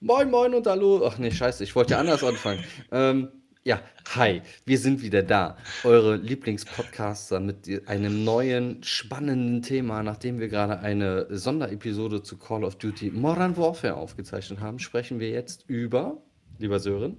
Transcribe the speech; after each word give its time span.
Moin, 0.00 0.30
moin 0.30 0.54
und 0.54 0.66
hallo. 0.66 1.04
Ach 1.06 1.18
nee, 1.18 1.30
scheiße, 1.30 1.64
ich 1.64 1.74
wollte 1.76 1.92
ja 1.92 2.00
anders 2.00 2.24
anfangen. 2.24 2.64
Ähm, 2.90 3.41
ja, 3.64 3.80
hi, 4.16 4.42
wir 4.66 4.78
sind 4.78 5.02
wieder 5.02 5.22
da. 5.22 5.56
Eure 5.84 6.16
Lieblingspodcaster 6.16 7.38
mit 7.38 7.68
einem 7.86 8.24
neuen, 8.24 8.82
spannenden 8.82 9.62
Thema. 9.62 10.02
Nachdem 10.02 10.40
wir 10.40 10.48
gerade 10.48 10.80
eine 10.80 11.26
Sonderepisode 11.30 12.22
zu 12.22 12.38
Call 12.38 12.64
of 12.64 12.76
Duty 12.76 13.10
Modern 13.10 13.56
Warfare 13.56 13.94
aufgezeichnet 13.94 14.60
haben, 14.60 14.78
sprechen 14.78 15.20
wir 15.20 15.30
jetzt 15.30 15.64
über, 15.68 16.20
lieber 16.58 16.80
Sören. 16.80 17.16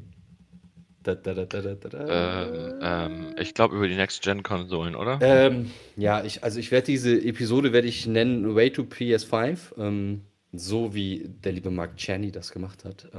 Da, 1.04 1.16
da, 1.16 1.34
da. 1.34 2.46
Ähm, 2.46 2.74
ähm, 2.82 3.36
ich 3.38 3.54
glaube 3.54 3.76
über 3.76 3.88
die 3.90 3.96
Next-Gen-Konsolen, 3.96 4.96
oder? 4.96 5.20
Ähm, 5.22 5.72
ja, 5.98 6.24
ich, 6.24 6.44
also 6.46 6.60
ich 6.60 6.72
werde 6.72 6.86
diese 6.86 7.22
Episode 7.22 7.74
werde 7.74 7.90
ich 7.90 8.08
nennen 8.08 8.56
Way 8.56 8.72
to 8.72 8.84
PS5. 8.84 9.78
Ähm, 9.78 10.22
so 10.54 10.94
wie 10.94 11.30
der 11.44 11.52
liebe 11.52 11.72
Mark 11.72 11.98
Czerny 11.98 12.32
das 12.32 12.52
gemacht 12.52 12.86
hat. 12.86 13.10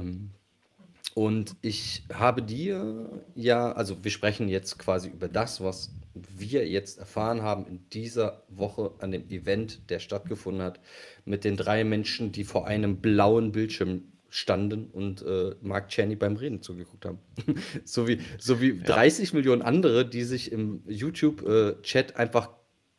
Und 1.15 1.55
ich 1.61 2.03
habe 2.13 2.43
dir 2.43 3.23
ja, 3.35 3.71
also 3.71 4.03
wir 4.03 4.11
sprechen 4.11 4.49
jetzt 4.49 4.77
quasi 4.77 5.07
über 5.07 5.29
das, 5.29 5.61
was 5.61 5.89
wir 6.13 6.67
jetzt 6.67 6.99
erfahren 6.99 7.41
haben 7.41 7.65
in 7.67 7.89
dieser 7.89 8.43
Woche 8.49 8.91
an 8.99 9.11
dem 9.11 9.29
Event, 9.29 9.89
der 9.89 9.99
stattgefunden 9.99 10.61
hat, 10.61 10.81
mit 11.23 11.45
den 11.45 11.55
drei 11.55 11.85
Menschen, 11.85 12.33
die 12.33 12.43
vor 12.43 12.67
einem 12.67 12.97
blauen 12.97 13.53
Bildschirm 13.53 14.03
standen 14.29 14.87
und 14.91 15.21
äh, 15.21 15.55
Mark 15.61 15.87
Czerny 15.87 16.17
beim 16.17 16.35
Reden 16.35 16.61
zugeguckt 16.61 17.05
haben. 17.05 17.19
so 17.85 18.09
wie, 18.09 18.19
so 18.37 18.59
wie 18.59 18.71
ja. 18.71 18.83
30 18.83 19.31
Millionen 19.31 19.61
andere, 19.61 20.05
die 20.05 20.23
sich 20.25 20.51
im 20.51 20.83
YouTube-Chat 20.85 22.11
äh, 22.11 22.15
einfach 22.15 22.49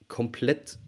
komplett 0.08 0.78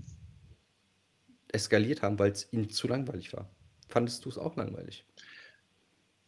eskaliert 1.52 2.00
haben, 2.00 2.18
weil 2.18 2.32
es 2.32 2.50
ihnen 2.52 2.70
zu 2.70 2.88
langweilig 2.88 3.34
war. 3.34 3.50
Fandest 3.86 4.24
du 4.24 4.30
es 4.30 4.38
auch 4.38 4.56
langweilig? 4.56 5.04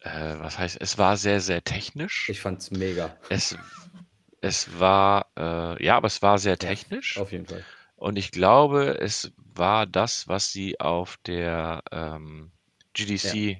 Äh, 0.00 0.36
was 0.38 0.58
heißt, 0.58 0.78
es 0.80 0.98
war 0.98 1.16
sehr, 1.16 1.40
sehr 1.40 1.62
technisch. 1.62 2.28
Ich 2.28 2.40
fand 2.40 2.60
es 2.60 2.70
mega. 2.70 3.16
Es, 3.28 3.56
es 4.40 4.78
war, 4.80 5.26
äh, 5.36 5.84
ja, 5.84 5.96
aber 5.96 6.06
es 6.06 6.22
war 6.22 6.38
sehr 6.38 6.58
technisch. 6.58 7.16
Ja, 7.16 7.22
auf 7.22 7.32
jeden 7.32 7.46
Fall. 7.46 7.64
Und 7.96 8.16
ich 8.16 8.30
glaube, 8.30 8.98
es 8.98 9.30
war 9.36 9.86
das, 9.86 10.26
was 10.26 10.52
sie 10.52 10.80
auf 10.80 11.18
der 11.26 11.82
ähm, 11.92 12.50
GDC 12.94 13.34
ja. 13.34 13.56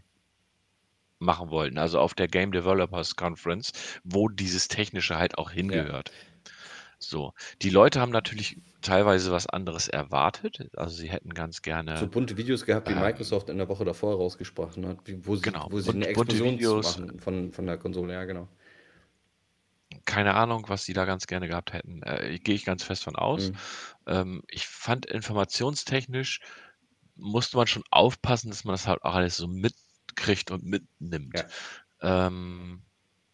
machen 1.19 1.50
wollten, 1.50 1.77
also 1.77 2.00
auf 2.00 2.14
der 2.14 2.27
Game 2.27 2.52
Developers 2.52 3.16
Conference, 3.16 3.72
wo 4.02 4.30
dieses 4.30 4.69
Technische 4.69 5.19
halt 5.19 5.36
auch 5.36 5.50
hingehört. 5.50 6.08
Ja. 6.08 6.52
So, 6.98 7.34
die 7.60 7.70
Leute 7.70 8.00
haben 8.00 8.12
natürlich 8.12 8.56
teilweise 8.80 9.32
was 9.32 9.46
anderes 9.46 9.88
erwartet. 9.88 10.70
Also 10.76 10.96
sie 10.96 11.08
hätten 11.08 11.34
ganz 11.34 11.62
gerne. 11.62 11.96
So 11.98 12.06
bunte 12.06 12.36
Videos 12.36 12.64
gehabt, 12.64 12.88
wie 12.88 12.92
ähm, 12.92 13.00
Microsoft 13.00 13.48
in 13.48 13.58
der 13.58 13.68
Woche 13.68 13.84
davor 13.84 14.16
rausgesprochen 14.16 14.86
hat, 14.86 14.98
wo 15.22 15.36
sie, 15.36 15.42
genau, 15.42 15.68
wo 15.70 15.80
sie 15.80 15.90
eine 15.90 16.06
Explosion 16.06 16.52
Videos, 16.54 16.98
machen 16.98 17.18
von, 17.18 17.52
von 17.52 17.66
der 17.66 17.78
Konsole, 17.78 18.12
ja, 18.12 18.24
genau. 18.24 18.48
Keine 20.04 20.34
Ahnung, 20.34 20.64
was 20.68 20.84
sie 20.84 20.92
da 20.92 21.04
ganz 21.04 21.26
gerne 21.26 21.48
gehabt 21.48 21.72
hätten. 21.72 22.02
Äh, 22.02 22.38
Gehe 22.38 22.54
ich 22.54 22.64
ganz 22.64 22.82
fest 22.84 23.04
von 23.04 23.16
aus. 23.16 23.50
Mhm. 23.50 23.56
Ähm, 24.06 24.42
ich 24.48 24.66
fand 24.66 25.06
informationstechnisch 25.06 26.40
musste 27.20 27.56
man 27.56 27.66
schon 27.66 27.84
aufpassen, 27.90 28.50
dass 28.50 28.64
man 28.64 28.74
das 28.74 28.86
halt 28.86 29.02
auch 29.02 29.14
alles 29.14 29.36
so 29.36 29.46
mitkriegt 29.46 30.50
und 30.50 30.64
mitnimmt. 30.64 31.46
Ja. 32.02 32.26
Ähm, 32.26 32.82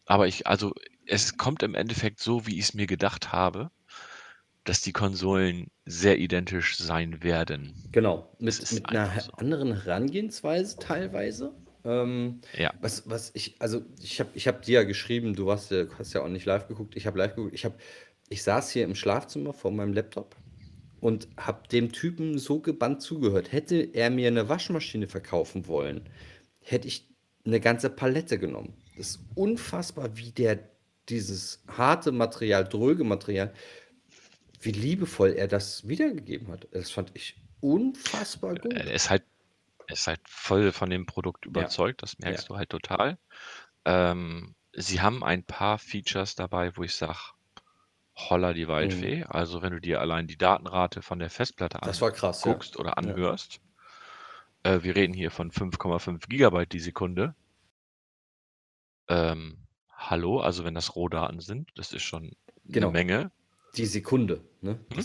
aber 0.07 0.27
ich, 0.27 0.47
also 0.47 0.73
es 1.07 1.37
kommt 1.37 1.63
im 1.63 1.75
Endeffekt 1.75 2.21
so, 2.21 2.47
wie 2.47 2.59
ich 2.59 2.67
es 2.67 2.75
mir 2.75 2.87
gedacht 2.87 3.33
habe, 3.33 3.71
dass 4.67 4.81
die 4.83 4.93
Konsolen 4.93 5.69
sehr 5.87 6.19
identisch 6.19 6.77
sein 6.77 7.23
werden. 7.23 7.73
Genau, 7.93 8.29
mit, 8.39 8.73
mit 8.73 8.89
einer 8.89 9.11
so. 9.21 9.33
anderen 9.33 9.73
Herangehensweise 9.83 10.77
teilweise. 10.79 11.55
Ähm, 11.85 12.41
ja. 12.59 12.75
Was, 12.81 13.09
was 13.09 13.31
ich, 13.35 13.55
also 13.61 13.83
ich 14.03 14.19
habe 14.19 14.31
ich 14.35 14.49
hab 14.49 14.63
dir 14.63 14.81
ja 14.81 14.85
geschrieben, 14.85 15.35
du 15.35 15.47
warst, 15.47 15.73
hast 15.99 16.13
ja 16.13 16.23
auch 16.23 16.29
nicht 16.29 16.45
live 16.45 16.67
geguckt, 16.67 16.97
ich 16.97 17.07
habe 17.07 17.19
live 17.19 17.37
geguckt, 17.37 17.55
ich, 17.55 17.65
hab, 17.65 17.81
ich 18.29 18.43
saß 18.43 18.71
hier 18.71 18.85
im 18.85 18.97
Schlafzimmer 18.97 19.53
vor 19.53 19.71
meinem 19.71 19.93
Laptop 19.93 20.35
und 21.01 21.29
habe 21.37 21.69
dem 21.69 21.93
Typen 21.93 22.39
so 22.39 22.59
gebannt 22.59 23.03
zugehört. 23.03 23.53
Hätte 23.53 23.77
er 23.77 24.11
mir 24.11 24.27
eine 24.27 24.49
Waschmaschine 24.49 25.07
verkaufen 25.07 25.69
wollen, 25.69 26.09
hätte 26.61 26.89
ich 26.89 27.09
eine 27.45 27.61
ganze 27.61 27.89
Palette 27.89 28.41
genommen. 28.41 28.75
Das 28.97 29.11
ist 29.11 29.21
unfassbar, 29.37 30.17
wie 30.17 30.33
der 30.33 30.59
dieses 31.09 31.63
harte 31.69 32.11
Material, 32.11 32.65
dröge 32.65 33.05
Material, 33.05 33.53
wie 34.67 34.73
liebevoll 34.73 35.33
er 35.33 35.49
das 35.49 35.89
wiedergegeben 35.89 36.49
hat. 36.49 36.69
Das 36.73 36.91
fand 36.91 37.13
ich 37.15 37.37
unfassbar 37.61 38.55
gut. 38.57 38.75
Er 38.75 38.93
ist 38.93 39.09
halt, 39.09 39.23
er 39.87 39.95
ist 39.95 40.07
halt 40.07 40.21
voll 40.25 40.73
von 40.73 40.91
dem 40.91 41.07
Produkt 41.07 41.47
überzeugt, 41.47 42.03
ja. 42.03 42.07
das 42.07 42.19
merkst 42.19 42.45
ja. 42.45 42.49
du 42.49 42.57
halt 42.57 42.71
total. 42.71 43.19
Ähm, 43.85 44.55
sie 44.73 45.01
haben 45.01 45.25
ein 45.25 45.45
paar 45.45 45.79
Features 45.79 46.35
dabei, 46.35 46.77
wo 46.77 46.83
ich 46.83 46.95
sage, 46.95 47.19
holla 48.15 48.53
die 48.53 48.69
Waldfee. 48.69 49.19
Mhm. 49.19 49.27
Also 49.29 49.63
wenn 49.63 49.73
du 49.73 49.81
dir 49.81 50.01
allein 50.01 50.27
die 50.27 50.37
Datenrate 50.37 51.01
von 51.01 51.19
der 51.19 51.31
Festplatte 51.31 51.83
anguckst 51.83 52.75
ja. 52.75 52.81
oder 52.81 52.99
anhörst, 52.99 53.61
äh, 54.65 54.83
wir 54.83 54.97
reden 54.97 55.15
hier 55.15 55.31
von 55.31 55.51
5,5 55.51 56.29
Gigabyte 56.29 56.73
die 56.73 56.81
Sekunde. 56.81 57.35
Ähm, 59.09 59.67
Hallo, 59.97 60.41
also 60.41 60.65
wenn 60.65 60.75
das 60.75 60.95
Rohdaten 60.95 61.41
sind, 61.41 61.71
das 61.75 61.93
ist 61.93 62.03
schon 62.03 62.25
eine 62.25 62.37
Genau. 62.65 62.91
Menge. 62.91 63.31
Die 63.75 63.87
Sekunde, 63.87 64.41
ne? 64.63 64.79
Mhm. 64.91 65.05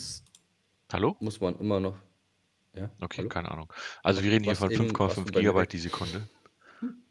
Hallo? 0.94 1.16
muss 1.20 1.40
man 1.42 1.58
immer 1.60 1.80
noch. 1.80 1.98
Ja, 2.74 2.90
Okay, 3.02 3.18
hallo? 3.20 3.30
keine 3.30 3.52
Ahnung. 3.52 3.74
Also 4.04 4.24
wir 4.24 4.32
reden 4.32 4.46
hier 4.46 4.56
von 4.56 4.70
5,5 4.70 5.32
Gigabyte 5.32 5.74
die 5.74 5.78
Sekunde. 5.80 6.28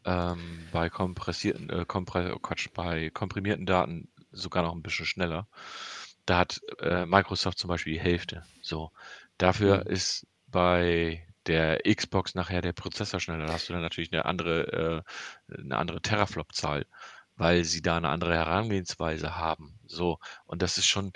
Ähm, 0.03 0.67
bei 0.71 0.89
kompressierten, 0.89 1.69
äh, 1.69 1.85
kompre 1.87 2.33
oh 2.35 2.39
Quatsch, 2.39 2.69
bei 2.73 3.09
komprimierten 3.11 3.65
Daten 3.65 4.09
sogar 4.31 4.63
noch 4.63 4.73
ein 4.73 4.81
bisschen 4.81 5.05
schneller. 5.05 5.47
Da 6.25 6.39
hat 6.39 6.61
äh, 6.79 7.05
Microsoft 7.05 7.59
zum 7.59 7.67
Beispiel 7.67 7.93
die 7.93 7.99
Hälfte. 7.99 8.43
So. 8.61 8.91
Dafür 9.37 9.83
Mhm. 9.85 9.91
ist 9.91 10.25
bei 10.47 11.25
der 11.47 11.81
Xbox 11.83 12.33
nachher 12.35 12.61
der 12.61 12.73
Prozessor 12.73 13.19
schneller. 13.19 13.45
Da 13.45 13.53
hast 13.53 13.69
du 13.69 13.73
dann 13.73 13.81
natürlich 13.81 14.11
eine 14.11 14.25
andere, 14.25 15.03
äh, 15.49 15.57
eine 15.59 15.77
andere 15.77 16.01
Teraflop-Zahl 16.01 16.85
weil 17.37 17.63
sie 17.63 17.81
da 17.81 17.97
eine 17.97 18.09
andere 18.09 18.35
Herangehensweise 18.35 19.35
haben. 19.35 19.79
So, 19.87 20.19
und 20.45 20.61
das 20.61 20.77
ist 20.77 20.85
schon 20.85 21.11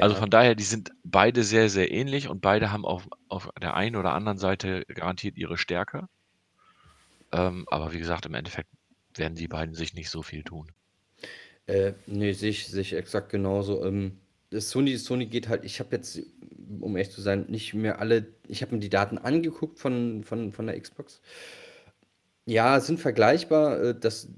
also 0.00 0.16
von 0.16 0.30
daher, 0.30 0.54
die 0.54 0.64
sind 0.64 0.92
beide 1.04 1.44
sehr, 1.44 1.68
sehr 1.68 1.90
ähnlich 1.90 2.28
und 2.28 2.40
beide 2.40 2.72
haben 2.72 2.84
auf 2.84 3.08
auf 3.28 3.50
der 3.60 3.74
einen 3.74 3.96
oder 3.96 4.12
anderen 4.12 4.38
Seite 4.38 4.84
garantiert 4.86 5.36
ihre 5.36 5.58
Stärke. 5.58 6.08
Ähm, 7.32 7.66
aber 7.70 7.92
wie 7.92 7.98
gesagt, 7.98 8.26
im 8.26 8.34
Endeffekt 8.34 8.68
werden 9.14 9.34
die 9.34 9.48
beiden 9.48 9.74
sich 9.74 9.94
nicht 9.94 10.10
so 10.10 10.22
viel 10.22 10.42
tun. 10.42 10.70
Äh, 11.66 11.92
ne, 12.06 12.34
sehe 12.34 12.50
ich 12.50 12.92
exakt 12.92 13.30
genauso. 13.30 13.84
Ähm, 13.84 14.18
Sony 14.52 14.96
Sony 14.96 15.26
geht 15.26 15.48
halt 15.48 15.64
ich 15.64 15.80
habe 15.80 15.96
jetzt, 15.96 16.20
um 16.80 16.96
ehrlich 16.96 17.12
zu 17.12 17.20
sein, 17.20 17.46
nicht 17.48 17.74
mehr 17.74 17.98
alle 17.98 18.26
ich 18.48 18.62
habe 18.62 18.74
mir 18.74 18.80
die 18.80 18.90
Daten 18.90 19.18
angeguckt 19.18 19.78
von 19.78 20.22
von 20.24 20.52
von 20.52 20.66
der 20.66 20.80
Xbox. 20.80 21.20
Ja, 22.46 22.78
sind 22.80 23.00
vergleichbar, 23.00 23.80
äh, 23.80 23.98
das 23.98 24.28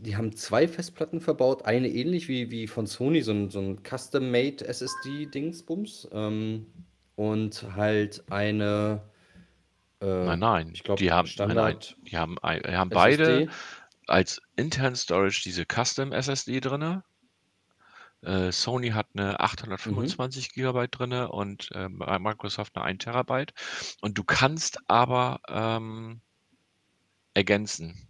die 0.00 0.16
haben 0.16 0.34
zwei 0.34 0.68
Festplatten 0.68 1.20
verbaut, 1.20 1.64
eine 1.64 1.88
ähnlich 1.88 2.28
wie, 2.28 2.50
wie 2.50 2.66
von 2.66 2.86
Sony, 2.86 3.22
so 3.22 3.32
ein, 3.32 3.50
so 3.50 3.60
ein 3.60 3.82
Custom-Made 3.82 4.66
SSD-Dingsbums. 4.66 6.08
Ähm, 6.12 6.66
und 7.18 7.66
halt 7.74 8.22
eine. 8.30 9.02
Äh, 10.00 10.06
nein, 10.06 10.38
nein, 10.38 10.70
ich 10.72 10.84
glaube, 10.84 11.00
die 11.00 11.10
haben, 11.10 11.26
Standard 11.26 11.56
nein, 11.56 11.74
nein, 11.74 12.06
die 12.06 12.16
haben, 12.16 12.36
die 12.64 12.76
haben 12.76 12.90
beide 12.90 13.48
als 14.06 14.40
intern 14.54 14.94
Storage 14.94 15.42
diese 15.44 15.64
Custom 15.64 16.12
SSD 16.12 16.60
drin. 16.60 17.02
Äh, 18.22 18.52
Sony 18.52 18.90
hat 18.90 19.08
eine 19.14 19.40
825 19.40 20.48
mhm. 20.48 20.54
Gigabyte 20.54 20.96
drin 20.96 21.12
und 21.12 21.70
äh, 21.72 21.88
Microsoft 21.88 22.76
eine 22.76 22.84
1 22.84 23.04
Terabyte. 23.04 23.52
Und 24.00 24.16
du 24.16 24.22
kannst 24.22 24.78
aber 24.86 25.40
ähm, 25.48 26.20
ergänzen. 27.34 28.07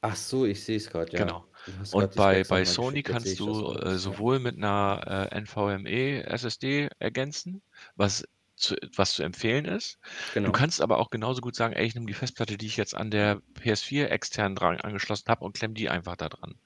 Ach 0.00 0.16
so, 0.16 0.46
ich 0.46 0.64
sehe 0.64 0.76
es 0.76 0.88
gerade, 0.90 1.12
ja. 1.12 1.24
Genau. 1.24 1.44
Und 1.92 2.14
bei, 2.14 2.44
bei 2.44 2.64
Sony 2.64 3.02
kannst 3.02 3.38
du 3.40 3.72
äh, 3.74 3.98
sowohl 3.98 4.38
mit 4.38 4.56
einer 4.56 5.28
äh, 5.32 5.40
NVMe 5.40 6.24
SSD 6.24 6.88
ergänzen, 6.98 7.62
was 7.96 8.24
zu, 8.58 8.76
was 8.96 9.14
zu 9.14 9.22
empfehlen 9.22 9.64
ist. 9.64 9.98
Genau. 10.34 10.46
Du 10.46 10.52
kannst 10.52 10.80
aber 10.80 10.98
auch 10.98 11.10
genauso 11.10 11.40
gut 11.40 11.54
sagen, 11.54 11.74
ey, 11.74 11.86
ich 11.86 11.94
nehme 11.94 12.06
die 12.06 12.14
Festplatte, 12.14 12.58
die 12.58 12.66
ich 12.66 12.76
jetzt 12.76 12.94
an 12.94 13.10
der 13.10 13.40
PS4 13.60 14.06
extern 14.06 14.54
dran 14.54 14.80
angeschlossen 14.80 15.28
habe 15.28 15.44
und 15.44 15.56
klemme 15.56 15.74
die 15.74 15.88
einfach 15.88 16.16
da 16.16 16.28
dran. 16.28 16.56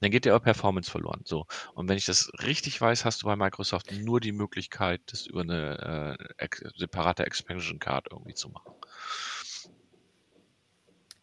Dann 0.00 0.10
geht 0.10 0.24
der 0.24 0.38
Performance 0.38 0.90
verloren. 0.90 1.22
So. 1.24 1.46
Und 1.74 1.88
wenn 1.88 1.96
ich 1.96 2.04
das 2.04 2.30
richtig 2.42 2.80
weiß, 2.80 3.04
hast 3.04 3.22
du 3.22 3.26
bei 3.26 3.36
Microsoft 3.36 3.92
nur 3.92 4.20
die 4.20 4.32
Möglichkeit, 4.32 5.00
das 5.06 5.26
über 5.26 5.42
eine 5.42 6.18
äh, 6.18 6.44
ex 6.44 6.62
separate 6.76 7.24
Expansion 7.24 7.78
Card 7.78 8.08
irgendwie 8.10 8.34
zu 8.34 8.48
machen. 8.50 8.74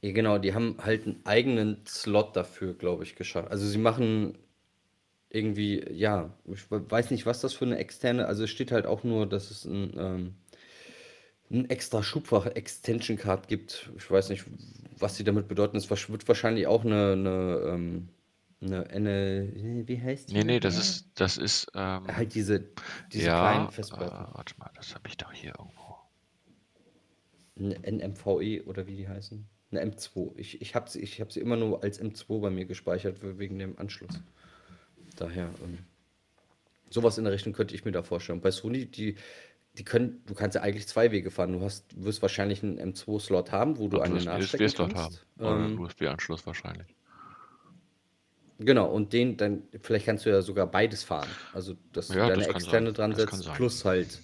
Ja, 0.01 0.11
genau, 0.11 0.39
die 0.39 0.53
haben 0.53 0.77
halt 0.79 1.05
einen 1.05 1.21
eigenen 1.25 1.85
Slot 1.85 2.35
dafür, 2.35 2.73
glaube 2.73 3.03
ich, 3.03 3.15
geschafft. 3.15 3.51
Also 3.51 3.67
sie 3.67 3.77
machen 3.77 4.37
irgendwie, 5.29 5.85
ja, 5.93 6.33
ich 6.45 6.69
weiß 6.69 7.11
nicht, 7.11 7.25
was 7.25 7.41
das 7.41 7.53
für 7.53 7.65
eine 7.65 7.77
externe, 7.77 8.25
also 8.25 8.43
es 8.43 8.49
steht 8.49 8.71
halt 8.71 8.85
auch 8.85 9.03
nur, 9.03 9.27
dass 9.27 9.51
es 9.51 9.65
ein, 9.65 9.93
ähm, 9.97 10.35
ein 11.51 11.69
extra 11.69 12.01
Schubfach 12.01 12.47
Extension 12.47 13.17
Card 13.17 13.47
gibt. 13.47 13.91
Ich 13.97 14.09
weiß 14.09 14.29
nicht, 14.29 14.45
was 14.97 15.17
sie 15.17 15.23
damit 15.23 15.47
bedeuten. 15.47 15.77
Es 15.77 15.89
wird 15.89 16.27
wahrscheinlich 16.27 16.65
auch 16.67 16.83
eine, 16.83 17.13
eine, 17.13 17.61
ähm, 17.67 18.09
eine, 18.61 18.87
eine 18.89 19.87
wie 19.87 20.01
heißt 20.01 20.29
die? 20.29 20.33
Nee, 20.33 20.43
nee, 20.43 20.59
das 20.59 20.77
ist, 20.77 21.11
das 21.15 21.37
ist, 21.37 21.67
ähm, 21.75 22.07
halt 22.07 22.33
diese, 22.33 22.69
diese 23.11 23.27
ja, 23.27 23.39
kleinen 23.39 23.71
Festplatten. 23.71 24.25
Äh, 24.25 24.37
warte 24.37 24.53
mal, 24.57 24.71
das 24.75 24.95
habe 24.95 25.07
ich 25.07 25.17
doch 25.17 25.31
hier 25.31 25.53
irgendwo. 25.57 25.97
Eine 27.57 28.07
NMVE 28.07 28.65
oder 28.65 28.87
wie 28.87 28.95
die 28.95 29.07
heißen? 29.07 29.47
Eine 29.71 29.91
M2. 29.91 30.33
Ich, 30.35 30.61
ich 30.61 30.75
habe 30.75 30.89
sie, 30.89 30.99
ich 30.99 31.21
hab 31.21 31.31
sie 31.31 31.39
immer 31.39 31.55
nur 31.55 31.83
als 31.83 32.01
M2 32.01 32.41
bei 32.41 32.49
mir 32.49 32.65
gespeichert, 32.65 33.17
wegen 33.21 33.57
dem 33.57 33.77
Anschluss. 33.79 34.19
Daher, 35.15 35.49
ähm, 35.63 35.79
sowas 36.89 37.17
in 37.17 37.23
der 37.23 37.33
Richtung 37.33 37.53
könnte 37.53 37.73
ich 37.75 37.85
mir 37.85 37.91
da 37.91 38.03
vorstellen. 38.03 38.41
Bei 38.41 38.51
Sony, 38.51 38.85
die, 38.85 39.15
die 39.77 39.83
können, 39.83 40.21
du 40.25 40.33
kannst 40.33 40.55
ja 40.55 40.61
eigentlich 40.61 40.87
zwei 40.87 41.11
Wege 41.11 41.31
fahren. 41.31 41.53
Du 41.53 41.61
hast, 41.61 41.85
wirst 42.03 42.21
wahrscheinlich 42.21 42.63
einen 42.63 42.79
M2-Slot 42.79 43.51
haben, 43.51 43.77
wo 43.77 43.87
du 43.87 43.97
Und 43.97 44.03
einen 44.03 44.19
du 44.19 44.25
nachstecken 44.25 44.65
USB-Slot 44.65 44.95
haben. 44.95 45.15
Ähm, 45.39 45.79
USB-Anschluss 45.79 46.45
wahrscheinlich. 46.45 46.95
Genau, 48.59 48.91
und 48.91 49.11
den 49.13 49.37
dann, 49.37 49.63
vielleicht 49.81 50.05
kannst 50.05 50.25
du 50.25 50.29
ja 50.29 50.41
sogar 50.41 50.67
beides 50.67 51.03
fahren. 51.03 51.29
Also, 51.53 51.75
dass 51.93 52.09
du 52.09 52.15
deine 52.15 52.37
das 52.37 52.47
externe 52.47 52.93
dran 52.93 53.15
setzt, 53.15 53.51
plus 53.53 53.85
halt, 53.85 54.19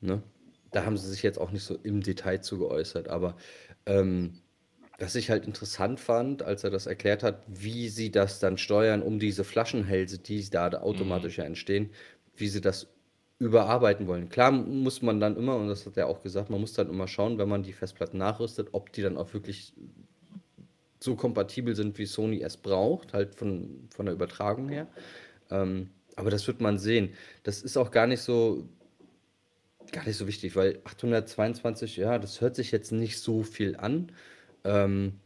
ne? 0.00 0.22
Da 0.70 0.84
haben 0.84 0.96
sie 0.96 1.08
sich 1.08 1.22
jetzt 1.22 1.38
auch 1.38 1.52
nicht 1.52 1.64
so 1.64 1.76
im 1.82 2.02
Detail 2.02 2.42
zu 2.42 2.58
geäußert, 2.58 3.08
aber 3.08 3.36
ähm, 3.86 4.40
was 4.98 5.14
ich 5.14 5.30
halt 5.30 5.46
interessant 5.46 6.00
fand, 6.00 6.42
als 6.42 6.64
er 6.64 6.70
das 6.70 6.86
erklärt 6.86 7.22
hat, 7.22 7.42
wie 7.48 7.88
sie 7.88 8.10
das 8.10 8.40
dann 8.40 8.58
steuern, 8.58 9.02
um 9.02 9.18
diese 9.18 9.44
Flaschenhälse, 9.44 10.18
die 10.18 10.48
da 10.50 10.68
automatisch 10.70 11.36
Mhm. 11.36 11.42
ja 11.42 11.46
entstehen, 11.46 11.90
wie 12.36 12.48
sie 12.48 12.60
das 12.60 12.88
überarbeiten 13.38 14.06
wollen. 14.06 14.30
Klar 14.30 14.50
muss 14.52 15.02
man 15.02 15.20
dann 15.20 15.36
immer, 15.36 15.56
und 15.56 15.68
das 15.68 15.84
hat 15.84 15.96
er 15.98 16.06
auch 16.08 16.22
gesagt, 16.22 16.48
man 16.50 16.60
muss 16.60 16.72
dann 16.72 16.88
immer 16.88 17.08
schauen, 17.08 17.36
wenn 17.38 17.48
man 17.48 17.62
die 17.62 17.74
Festplatten 17.74 18.18
nachrüstet, 18.18 18.68
ob 18.72 18.92
die 18.92 19.02
dann 19.02 19.18
auch 19.18 19.34
wirklich 19.34 19.74
so 21.00 21.14
kompatibel 21.14 21.74
sind, 21.76 21.98
wie 21.98 22.06
Sony 22.06 22.42
es 22.42 22.56
braucht, 22.56 23.12
halt 23.12 23.34
von, 23.34 23.88
von 23.90 24.06
der 24.06 24.14
Übertragung 24.14 24.68
her. 24.68 24.88
Ähm, 25.50 25.90
aber 26.16 26.30
das 26.30 26.46
wird 26.46 26.60
man 26.60 26.78
sehen. 26.78 27.10
Das 27.42 27.62
ist 27.62 27.76
auch 27.76 27.90
gar 27.90 28.06
nicht 28.06 28.22
so, 28.22 28.68
gar 29.92 30.04
nicht 30.06 30.16
so 30.16 30.26
wichtig, 30.26 30.56
weil 30.56 30.80
822, 30.84 31.96
ja, 31.96 32.18
das 32.18 32.40
hört 32.40 32.56
sich 32.56 32.70
jetzt 32.72 32.92
nicht 32.92 33.18
so 33.20 33.42
viel 33.42 33.76
an. 33.76 34.12
Ähm, 34.66 35.20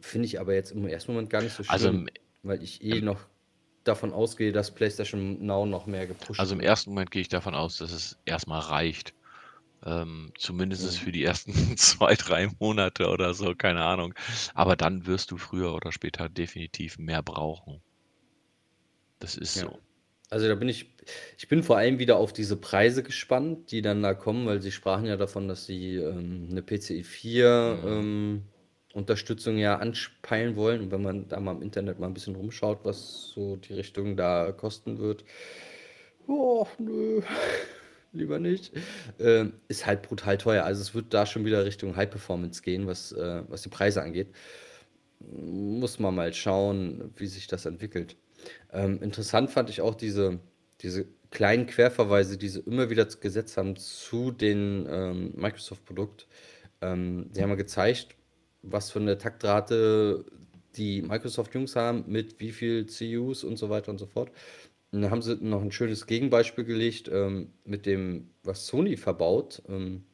Finde 0.00 0.26
ich 0.26 0.38
aber 0.40 0.54
jetzt 0.54 0.72
im 0.72 0.86
ersten 0.86 1.12
Moment 1.12 1.30
gar 1.30 1.40
nicht 1.42 1.54
so 1.54 1.62
Also 1.66 1.88
schlimm, 1.88 2.06
weil 2.42 2.62
ich 2.62 2.82
eh 2.84 3.00
noch 3.00 3.26
davon 3.84 4.12
ausgehe, 4.12 4.52
dass 4.52 4.74
PlayStation 4.74 5.44
Now 5.46 5.64
noch 5.66 5.86
mehr 5.86 6.06
gepusht 6.06 6.38
also 6.38 6.54
im 6.54 6.60
ersten 6.60 6.90
Moment 6.90 7.10
gehe 7.10 7.22
ich 7.22 7.28
davon 7.28 7.54
aus, 7.54 7.78
dass 7.78 7.90
es 7.92 8.18
erstmal 8.26 8.60
reicht. 8.60 9.14
Ähm, 9.84 10.32
zumindest 10.38 10.84
Mhm. 10.84 10.98
für 10.98 11.12
die 11.12 11.24
ersten 11.24 11.52
zwei, 11.78 12.14
drei 12.16 12.48
Monate 12.60 13.08
oder 13.10 13.34
so, 13.34 13.54
keine 13.56 13.84
Ahnung. 13.84 14.14
Aber 14.54 14.76
dann 14.76 15.06
wirst 15.06 15.30
du 15.32 15.38
früher 15.38 15.74
oder 15.74 15.92
später 15.92 16.28
definitiv 16.28 16.98
mehr 16.98 17.22
brauchen. 17.22 17.82
Das 19.20 19.36
ist 19.38 19.56
Ja. 19.56 19.62
so. 19.62 19.80
Also 20.30 20.48
da 20.48 20.54
bin 20.54 20.68
ich, 20.68 20.91
ich 21.38 21.48
bin 21.48 21.62
vor 21.62 21.76
allem 21.76 21.98
wieder 21.98 22.16
auf 22.16 22.32
diese 22.32 22.56
Preise 22.56 23.02
gespannt, 23.02 23.70
die 23.72 23.82
dann 23.82 24.02
da 24.02 24.14
kommen, 24.14 24.46
weil 24.46 24.60
sie 24.62 24.72
sprachen 24.72 25.06
ja 25.06 25.16
davon, 25.16 25.48
dass 25.48 25.66
sie 25.66 25.96
ähm, 25.96 26.48
eine 26.50 26.62
PCI 26.62 27.02
4 27.04 27.80
Mhm. 27.82 27.88
ähm, 27.88 28.42
Unterstützung 28.94 29.56
ja 29.58 29.78
anpeilen 29.78 30.56
wollen. 30.56 30.82
Und 30.82 30.90
wenn 30.92 31.02
man 31.02 31.28
da 31.28 31.40
mal 31.40 31.52
im 31.56 31.62
Internet 31.62 31.98
mal 31.98 32.06
ein 32.08 32.14
bisschen 32.14 32.36
rumschaut, 32.36 32.84
was 32.84 33.30
so 33.34 33.56
die 33.56 33.72
Richtung 33.74 34.16
da 34.16 34.52
kosten 34.52 34.98
wird, 34.98 35.24
oh, 36.26 36.66
nö, 36.78 37.22
lieber 38.12 38.38
nicht, 38.38 38.72
ähm, 39.18 39.54
ist 39.68 39.86
halt 39.86 40.02
brutal 40.02 40.38
teuer. 40.38 40.64
Also 40.64 40.82
es 40.82 40.94
wird 40.94 41.14
da 41.14 41.26
schon 41.26 41.44
wieder 41.44 41.64
Richtung 41.64 41.96
High 41.96 42.10
Performance 42.10 42.62
gehen, 42.62 42.86
was, 42.86 43.12
äh, 43.12 43.42
was 43.48 43.62
die 43.62 43.68
Preise 43.70 44.02
angeht. 44.02 44.28
Muss 45.20 45.98
man 46.00 46.14
mal 46.14 46.32
schauen, 46.34 47.12
wie 47.16 47.26
sich 47.26 47.46
das 47.46 47.64
entwickelt. 47.66 48.16
Ähm, 48.72 49.00
interessant 49.02 49.50
fand 49.50 49.70
ich 49.70 49.80
auch 49.80 49.94
diese, 49.94 50.40
diese 50.82 51.06
kleinen 51.30 51.66
Querverweise, 51.66 52.36
die 52.36 52.48
sie 52.48 52.60
immer 52.60 52.90
wieder 52.90 53.04
gesetzt 53.06 53.56
haben 53.56 53.76
zu 53.76 54.30
den 54.30 54.86
ähm, 54.90 55.32
Microsoft-Produkt. 55.34 56.26
Ähm, 56.80 57.30
sie 57.32 57.42
haben 57.42 57.50
ja 57.50 57.56
gezeigt, 57.56 58.14
was 58.62 58.90
für 58.90 59.00
eine 59.00 59.18
Taktrate 59.18 60.24
die 60.76 61.02
Microsoft-Jungs 61.02 61.76
haben, 61.76 62.04
mit 62.06 62.40
wie 62.40 62.52
viel 62.52 62.86
CUs 62.86 63.44
und 63.44 63.56
so 63.56 63.70
weiter 63.70 63.90
und 63.90 63.98
so 63.98 64.06
fort. 64.06 64.30
Und 64.90 65.02
dann 65.02 65.10
haben 65.10 65.22
sie 65.22 65.36
noch 65.36 65.62
ein 65.62 65.72
schönes 65.72 66.06
Gegenbeispiel 66.06 66.64
gelegt 66.64 67.10
ähm, 67.12 67.52
mit 67.64 67.86
dem, 67.86 68.30
was 68.42 68.66
Sony 68.66 68.96
verbaut. 68.96 69.62
Ähm, 69.68 70.04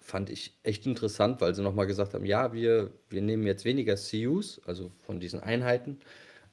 fand 0.00 0.30
ich 0.30 0.56
echt 0.62 0.86
interessant, 0.86 1.40
weil 1.40 1.54
sie 1.54 1.62
nochmal 1.62 1.86
gesagt 1.86 2.14
haben, 2.14 2.24
ja, 2.24 2.52
wir, 2.52 2.92
wir 3.08 3.22
nehmen 3.22 3.46
jetzt 3.46 3.64
weniger 3.64 3.96
CUs, 3.96 4.60
also 4.64 4.90
von 5.04 5.20
diesen 5.20 5.40
Einheiten, 5.40 5.98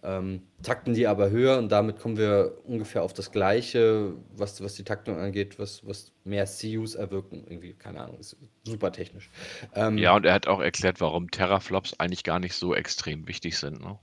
ähm, 0.04 0.42
takten 0.62 0.94
die 0.94 1.08
aber 1.08 1.30
höher 1.30 1.58
und 1.58 1.70
damit 1.70 1.98
kommen 1.98 2.18
wir 2.18 2.58
ungefähr 2.66 3.04
auf 3.04 3.14
das 3.14 3.32
Gleiche, 3.32 4.14
was, 4.36 4.62
was 4.62 4.76
die 4.76 4.84
Taktung 4.84 5.18
angeht, 5.18 5.60
was, 5.60 5.86
was 5.88 6.12
mehr 6.26 6.46
CUs 6.46 6.96
erwirken. 6.96 7.46
Irgendwie, 7.48 7.74
keine 7.74 8.02
Ahnung, 8.02 8.20
ist 8.20 8.36
super 8.64 8.92
technisch. 8.92 9.30
Ähm, 9.74 9.98
Ja, 9.98 10.16
und 10.16 10.26
er 10.26 10.34
hat 10.34 10.48
auch 10.48 10.60
erklärt, 10.60 11.00
warum 11.00 11.32
Teraflops 11.32 12.00
eigentlich 12.00 12.24
gar 12.24 12.40
nicht 12.40 12.54
so 12.54 12.76
extrem 12.76 13.28
wichtig 13.28 13.58
sind. 13.58 13.82
Ne? 13.82 13.98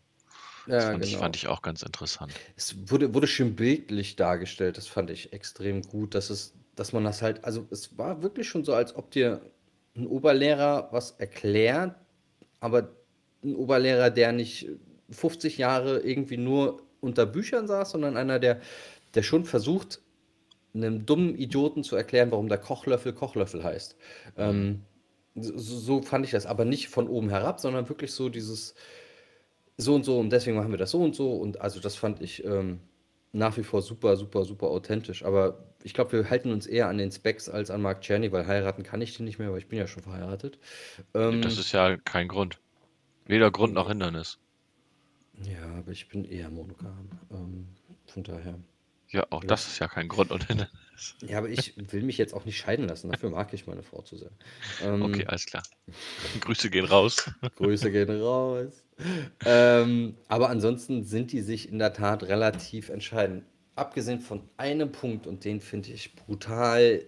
Das 0.67 0.85
ja, 0.85 0.91
fand 0.91 1.05
ich, 1.05 1.17
fand 1.17 1.35
genau. 1.35 1.35
ich 1.35 1.49
auch 1.49 1.63
ganz 1.63 1.83
interessant. 1.83 2.33
Es 2.57 2.75
wurde, 2.91 3.13
wurde 3.13 3.27
schön 3.27 3.55
bildlich 3.55 4.17
dargestellt, 4.17 4.79
das 4.79 4.87
fand 4.87 5.11
ich 5.11 5.33
extrem 5.35 5.83
gut, 5.83 6.15
dass 6.15 6.31
es, 6.31 6.55
dass 6.77 6.95
man 6.95 7.05
das 7.05 7.21
halt, 7.21 7.45
also 7.45 7.67
es 7.71 7.99
war 7.99 8.23
wirklich 8.23 8.49
schon 8.49 8.65
so, 8.65 8.73
als 8.73 8.97
ob 8.97 9.11
dir 9.11 9.43
ein 9.97 10.07
Oberlehrer 10.07 10.89
was 10.93 11.13
erklärt, 11.13 11.95
aber 12.61 12.91
ein 13.43 13.55
Oberlehrer, 13.55 14.11
der 14.11 14.33
nicht 14.33 14.67
50 15.11 15.59
Jahre 15.59 16.01
irgendwie 16.01 16.37
nur 16.37 16.83
unter 17.01 17.27
Büchern 17.27 17.67
saß, 17.67 17.91
sondern 17.91 18.17
einer, 18.17 18.39
der, 18.39 18.61
der 19.15 19.23
schon 19.23 19.45
versucht, 19.45 20.01
einem 20.75 21.07
dummen 21.07 21.37
Idioten 21.37 21.83
zu 21.83 21.97
erklären, 21.97 22.31
warum 22.31 22.49
der 22.49 22.59
Kochlöffel 22.59 23.13
Kochlöffel 23.13 23.65
heißt. 23.65 23.97
Mhm. 24.37 24.43
Ähm, 24.43 24.81
so, 25.35 25.79
so 25.79 26.03
fand 26.03 26.25
ich 26.25 26.33
das, 26.33 26.47
aber 26.47 26.65
nicht 26.65 26.89
von 26.89 27.09
oben 27.09 27.29
herab, 27.31 27.61
sondern 27.61 27.89
wirklich 27.89 28.13
so 28.13 28.29
dieses 28.29 28.75
so 29.77 29.95
und 29.95 30.05
so 30.05 30.19
und 30.19 30.31
deswegen 30.31 30.57
machen 30.57 30.71
wir 30.71 30.79
das 30.79 30.91
so 30.91 31.03
und 31.03 31.15
so 31.15 31.33
und 31.33 31.61
also 31.61 31.81
das 31.81 31.97
fand 31.97 32.21
ich 32.21 32.45
ähm, 32.45 32.81
nach 33.33 33.57
wie 33.57 33.63
vor 33.63 33.83
super, 33.83 34.17
super, 34.17 34.45
super 34.45 34.69
authentisch. 34.69 35.25
Aber 35.25 35.65
ich 35.83 35.95
glaube, 35.95 36.13
wir 36.13 36.31
halten 36.31 36.53
uns 36.53 36.67
eher 36.67 36.89
an 36.89 36.99
den 36.99 37.13
Specs 37.13 37.49
als 37.49 37.71
an 37.71 37.81
Mark 37.81 38.03
Czerny, 38.03 38.33
weil 38.33 38.47
heiraten 38.47 38.83
kann 38.83 39.01
ich 39.01 39.17
den 39.17 39.25
nicht 39.25 39.39
mehr, 39.39 39.51
weil 39.53 39.59
ich 39.59 39.69
bin 39.69 39.79
ja 39.79 39.87
schon 39.87 40.03
verheiratet. 40.03 40.59
Ähm, 41.15 41.41
Das 41.43 41.59
ist 41.59 41.73
ja 41.73 41.97
kein 41.97 42.29
Grund. 42.29 42.61
Weder 43.27 43.51
Grund 43.51 43.75
noch 43.75 43.89
Hindernis. 43.89 44.39
Ja, 45.45 45.63
aber 45.79 45.93
ich 45.93 46.09
bin 46.09 46.25
eher 46.25 46.51
monogam. 46.51 47.09
Ähm, 47.31 47.69
von 48.07 48.23
daher. 48.23 48.59
Ja, 49.09 49.27
auch 49.31 49.43
das 49.43 49.67
ist 49.67 49.79
ja 49.81 49.89
kein 49.89 50.09
Grund 50.09 50.31
und 50.31 50.47
Hindernis. 50.47 50.73
Ja, 51.27 51.39
aber 51.39 51.49
ich 51.49 51.73
will 51.93 52.03
mich 52.03 52.19
jetzt 52.19 52.35
auch 52.35 52.45
nicht 52.45 52.59
scheiden 52.59 52.87
lassen. 52.87 53.11
Dafür 53.11 53.31
mag 53.31 53.55
ich 53.55 53.67
meine 53.67 53.83
Frau 53.83 54.03
zu 54.03 54.19
sehr. 54.19 54.31
Ähm, 54.83 55.01
Okay, 55.01 55.25
alles 55.25 55.47
klar. 55.47 55.63
Grüße 56.43 56.69
gehen 56.69 56.85
raus. 56.85 57.31
Grüße 57.57 57.91
gehen 57.91 58.11
raus. 58.21 58.83
Ähm, 59.47 60.17
aber 60.29 60.51
ansonsten 60.51 61.05
sind 61.05 61.33
die 61.33 61.41
sich 61.41 61.71
in 61.71 61.79
der 61.79 61.95
Tat 61.95 62.25
relativ 62.25 62.91
entscheidend. 62.91 63.45
Abgesehen 63.77 64.21
von 64.21 64.43
einem 64.59 64.93
Punkt, 64.93 65.27
und 65.27 65.47
den 65.47 65.63
finde 65.63 65.91
ich 65.91 66.15
brutal 66.17 67.03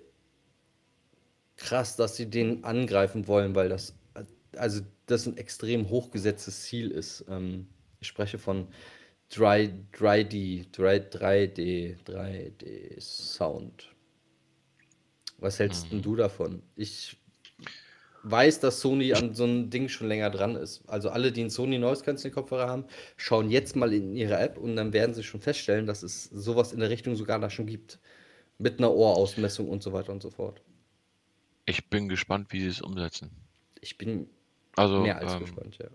krass, 1.59 1.97
dass 1.97 2.17
sie 2.17 2.31
den 2.31 2.65
angreifen 2.65 3.27
wollen, 3.29 3.55
weil 3.55 3.69
das, 3.69 3.95
also 4.57 4.81
das 5.05 5.27
ein 5.27 5.37
extrem 5.37 5.91
hochgesetztes 5.91 6.63
Ziel 6.63 6.91
ist. 6.91 7.27
Ähm, 7.29 7.69
ich 8.03 8.09
spreche 8.09 8.39
von 8.39 8.69
3, 9.31 9.73
3D, 9.93 10.67
3, 10.73 10.99
3D, 10.99 11.97
3D 12.05 13.01
Sound. 13.01 13.95
Was 15.39 15.59
hältst 15.59 15.93
denn 15.93 15.99
Mhm. 15.99 16.03
du 16.03 16.17
davon? 16.17 16.63
Ich 16.77 17.17
weiß, 18.25 18.61
dass 18.61 18.81
Sony 18.81 19.15
an 19.15 19.35
so 19.35 19.45
einem 19.45 19.71
Ding 19.71 19.89
schon 19.89 20.09
länger 20.09 20.31
dran 20.31 20.57
ist. 20.57 20.83
Also 20.89 21.11
alle, 21.11 21.33
die 21.33 21.41
einen 21.43 21.51
Sony 21.51 21.79
Noise 21.79 22.05
Cancelling 22.05 22.35
Kopfhörer 22.35 22.69
haben, 22.69 22.85
schauen 23.17 23.51
jetzt 23.51 23.75
mal 23.77 23.93
in 23.93 24.15
ihre 24.17 24.39
App 24.39 24.59
und 24.59 24.77
dann 24.77 24.93
werden 24.93 25.15
sie 25.15 25.23
schon 25.25 25.41
feststellen, 25.41 25.87
dass 25.87 26.03
es 26.03 26.25
sowas 26.25 26.73
in 26.73 26.81
der 26.81 26.91
Richtung 26.91 27.17
sogar 27.17 27.39
da 27.41 27.51
schon 27.51 27.67
gibt. 27.67 27.99
Mit 28.59 28.79
einer 28.79 28.93
Ohrausmessung 28.93 29.69
und 29.69 29.83
so 29.83 29.93
weiter 29.93 30.13
und 30.13 30.23
so 30.23 30.31
fort. 30.31 30.63
Ich 31.67 31.91
bin 31.91 32.09
gespannt, 32.09 32.53
wie 32.53 32.61
sie 32.61 32.69
es 32.69 32.81
umsetzen. 32.81 33.33
Ich 33.83 33.99
bin 33.99 34.31
Also, 34.77 34.97
mehr 34.97 35.19
als 35.19 35.37
ähm, 35.37 35.39
gespannt, 35.39 35.79
ja. 35.79 35.89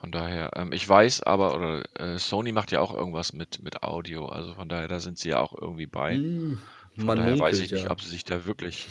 Von 0.00 0.12
daher, 0.12 0.50
ähm, 0.56 0.72
ich 0.72 0.88
weiß 0.88 1.22
aber, 1.22 1.54
oder 1.54 1.84
äh, 2.00 2.18
Sony 2.18 2.52
macht 2.52 2.72
ja 2.72 2.80
auch 2.80 2.94
irgendwas 2.94 3.32
mit, 3.32 3.62
mit 3.62 3.82
Audio. 3.82 4.26
Also 4.26 4.54
von 4.54 4.68
daher, 4.68 4.88
da 4.88 5.00
sind 5.00 5.18
sie 5.18 5.30
ja 5.30 5.40
auch 5.40 5.52
irgendwie 5.54 5.86
bei. 5.86 6.22
Hm, 6.38 6.58
Von 6.96 7.14
man 7.14 7.16
daher 7.16 7.38
weiß 7.38 7.60
ich 7.60 7.72
nicht, 7.72 7.90
ja. 7.90 7.90
ob 7.90 8.00
sie 8.02 8.08
sich 8.10 8.24
da 8.24 8.44
wirklich 8.46 8.88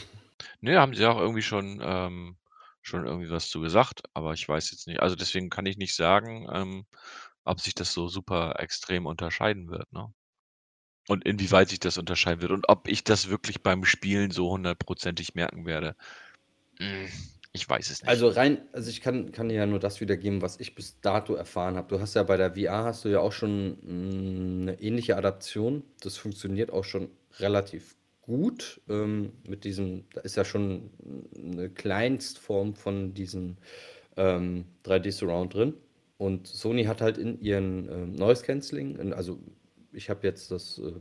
Ne, 0.62 0.78
haben 0.80 0.94
sie 0.94 1.06
auch 1.06 1.18
irgendwie 1.18 1.42
schon 1.42 1.80
ähm, 1.82 2.38
schon 2.82 3.06
irgendwie 3.06 3.30
was 3.30 3.50
zu 3.50 3.60
gesagt, 3.60 4.02
aber 4.14 4.34
ich 4.34 4.48
weiß 4.48 4.70
jetzt 4.72 4.86
nicht 4.88 5.00
also, 5.02 5.16
deswegen 5.16 5.50
kann 5.50 5.66
ich 5.66 5.76
nicht 5.78 5.94
sagen, 5.96 6.48
ähm, 6.52 6.86
ob 7.44 7.60
sich 7.60 7.74
das 7.74 7.92
so 7.94 8.08
super 8.08 8.56
extrem 8.60 9.06
unterscheiden 9.06 9.70
wird, 9.70 9.92
ne? 9.92 10.12
Und 11.08 11.24
inwieweit 11.26 11.68
sich 11.70 11.80
das 11.80 11.98
unterscheiden 11.98 12.42
wird 12.42 12.52
und 12.52 12.68
ob 12.68 12.88
ich 12.88 13.04
das 13.04 13.28
wirklich 13.30 13.62
beim 13.62 13.84
Spielen 13.84 14.30
so 14.30 14.50
hundertprozentig 14.50 15.34
merken 15.34 15.66
werde. 15.66 15.96
Hm, 16.80 17.08
ich 17.58 17.68
weiß 17.68 17.90
es 17.90 18.02
nicht. 18.02 18.08
Also 18.10 18.28
rein 18.28 18.62
also 18.72 18.90
ich 18.90 19.00
kann 19.00 19.32
kann 19.32 19.48
dir 19.48 19.56
ja 19.56 19.66
nur 19.66 19.78
das 19.80 20.00
wiedergeben, 20.00 20.40
was 20.42 20.60
ich 20.60 20.74
bis 20.74 21.00
dato 21.00 21.34
erfahren 21.34 21.76
habe. 21.76 21.88
Du 21.88 22.00
hast 22.00 22.14
ja 22.14 22.22
bei 22.22 22.36
der 22.36 22.54
VR 22.54 22.84
hast 22.84 23.04
du 23.04 23.08
ja 23.08 23.20
auch 23.20 23.32
schon, 23.32 23.78
hm, 23.82 24.64
'ne 24.64 24.80
ähnliche 24.80 25.16
Adaption. 25.16 25.82
Das 26.00 26.16
funktioniert 26.16 26.70
auch 26.72 26.84
schon 26.84 27.10
relativ 27.38 27.96
gut, 28.22 28.80
ähm, 28.88 29.32
mit 29.48 29.64
diesem 29.64 30.06
da 30.14 30.20
ist 30.22 30.36
ja 30.36 30.44
schon 30.44 30.90
'ne 31.36 31.70
Kleinstform 31.70 32.74
von 32.74 33.14
diesem, 33.14 33.56
ähm, 34.16 34.66
3D 34.84 35.10
Surround 35.10 35.54
drin. 35.54 35.74
Und 36.18 36.46
Sony 36.48 36.84
hat 36.84 37.00
halt 37.02 37.18
in 37.18 37.40
ihren, 37.40 37.88
ähm, 37.90 38.12
Noise 38.12 38.44
Cancelling 38.44 39.12
also 39.14 39.40
ich 39.92 40.10
habe 40.10 40.26
jetzt 40.26 40.50
das, 40.52 40.78
äh, 40.78 40.92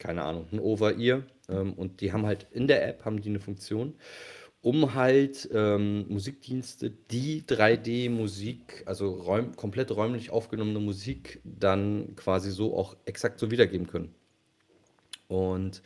keine 0.00 0.24
Ahnung, 0.24 0.48
ein 0.52 0.60
Over-Ear, 0.60 1.24
ähm, 1.50 1.74
und 1.74 2.00
die 2.02 2.12
haben 2.12 2.26
halt 2.26 2.46
in 2.52 2.68
der 2.68 2.86
App 2.88 3.04
haben 3.06 3.20
die 3.22 3.30
eine 3.30 3.40
Funktion, 3.40 3.94
um 4.66 4.94
halt, 4.94 5.48
ähm, 5.52 6.06
Musikdienste, 6.08 6.90
die 6.90 7.46
3D-Musik, 7.46 8.82
also 8.86 9.10
räum 9.14 9.54
komplett 9.54 9.92
räumlich 9.94 10.30
aufgenommene 10.30 10.80
Musik 10.80 11.40
dann 11.44 12.16
quasi 12.16 12.50
so 12.50 12.76
auch 12.76 12.96
exakt 13.04 13.38
so 13.38 13.52
wiedergeben 13.52 13.86
können. 13.86 14.12
Und 15.28 15.82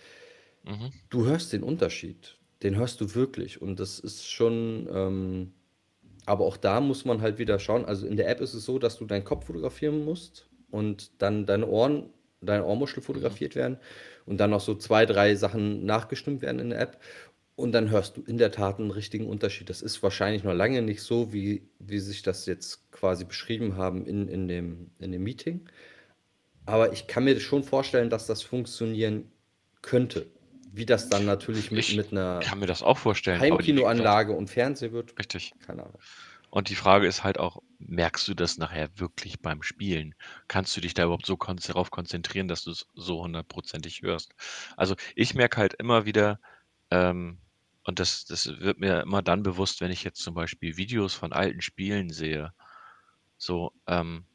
Mhm. 0.64 0.90
du 1.10 1.24
hörst 1.26 1.52
den 1.52 1.62
Unterschied. 1.62 2.36
Den 2.62 2.76
hörst 2.76 3.00
du 3.00 3.14
wirklich 3.14 3.62
und 3.62 3.80
das 3.80 3.98
ist 3.98 4.26
schon, 4.30 4.88
ähm 4.92 5.52
aber 6.26 6.44
auch 6.46 6.56
da 6.58 6.80
muss 6.80 7.04
man 7.06 7.22
halt 7.22 7.38
wieder 7.38 7.58
schauen 7.58 7.84
also 7.86 8.06
in 8.06 8.16
der 8.16 8.28
App 8.30 8.40
ist 8.40 8.54
es 8.54 8.64
so, 8.64 8.78
dass 8.78 8.98
du 8.98 9.06
deinen 9.06 9.24
Kopf 9.24 9.46
fotografieren 9.46 10.04
musst 10.04 10.48
und 10.70 11.10
dann 11.22 11.46
deine 11.46 11.66
Ohren 11.68 12.10
deine 12.42 12.64
Ohrmuschel 12.66 13.02
Mhm. 13.12 13.34
fotografiert 13.34 13.56
werden 13.56 13.78
und 14.26 14.38
dann 14.38 14.50
noch 14.50 14.60
so 14.60 14.74
2, 14.76 15.06
3 15.06 15.34
Sachen 15.36 15.86
nachgestimmt 15.86 16.42
werden 16.42 16.60
in 16.60 16.70
der 16.70 16.80
App. 16.80 17.00
Und 17.60 17.72
dann 17.72 17.90
hörst 17.90 18.16
du 18.16 18.22
in 18.22 18.38
der 18.38 18.52
Tat 18.52 18.78
einen 18.80 18.90
richtigen 18.90 19.26
Unterschied. 19.28 19.70
Das 19.70 19.82
ist 19.82 20.02
wahrscheinlich 20.02 20.44
noch 20.44 20.54
lange 20.54 20.82
nicht 20.82 21.02
so, 21.02 21.32
wie 21.32 21.70
wie 21.78 21.98
sich 22.00 22.22
das 22.22 22.46
jetzt 22.46 22.90
quasi 22.92 23.24
beschrieben 23.24 23.76
haben 23.76 24.06
in 24.06 24.28
in 24.28 24.48
dem 24.48 24.92
in 24.98 25.12
dem 25.12 25.22
Meeting. 25.22 25.68
Aber 26.66 26.92
ich 26.92 27.06
kann 27.06 27.24
mir 27.24 27.38
schon 27.40 27.64
vorstellen, 27.64 28.10
dass 28.10 28.26
das 28.26 28.42
funktionieren 28.42 29.32
könnte. 29.82 30.26
Wie 30.72 30.86
das 30.86 31.08
dann 31.08 31.24
natürlich 31.24 31.70
mit 31.70 31.88
Ich 31.88 31.90
mit 31.90 32.12
'ner 32.12 32.48
kann 32.48 32.58
mir 32.60 32.66
das 32.66 32.82
auch 32.82 32.98
vorstellen, 32.98 33.46
Heimkinoanlage 33.48 34.32
und 34.32 34.48
Fernseher 34.50 34.92
wird, 34.92 35.16
Richtig. 35.18 35.54
keine 35.60 35.84
Ahnung. 35.84 36.02
Und 36.50 36.68
die 36.68 36.74
Frage 36.74 37.06
ist 37.06 37.22
halt 37.24 37.38
auch, 37.38 37.58
merkst 37.78 38.26
du 38.28 38.34
das 38.34 38.58
nachher 38.58 38.90
wirklich 38.98 39.40
beim 39.40 39.62
Spielen? 39.62 40.14
Kannst 40.48 40.76
du 40.76 40.80
dich 40.80 40.94
da 40.94 41.04
überhaupt 41.04 41.26
so 41.26 41.36
konz 41.36 41.66
darauf 41.66 41.90
konzentrieren, 41.90 42.48
dass 42.48 42.64
du's 42.64 42.86
so 42.94 43.22
hundertprozentig 43.22 44.02
hörst? 44.02 44.34
Also, 44.76 44.96
ich 45.14 45.34
merke 45.34 45.58
halt 45.58 45.74
immer 45.74 46.06
wieder, 46.06 46.40
ähm 46.90 47.40
und 47.90 48.00
das 48.00 48.24
das 48.26 48.46
wird 48.60 48.78
mir 48.80 49.02
immer 49.02 49.22
dann 49.22 49.42
bewusst, 49.44 49.80
wenn 49.82 49.92
ich 49.92 50.04
jetzt 50.04 50.22
zum 50.22 50.34
Beispiel 50.34 50.76
Videos 50.78 51.14
von 51.14 51.32
alten 51.34 51.62
Spielen 51.62 52.10
sehe. 52.10 52.52
So, 53.38 53.72
ähm, 53.86 54.26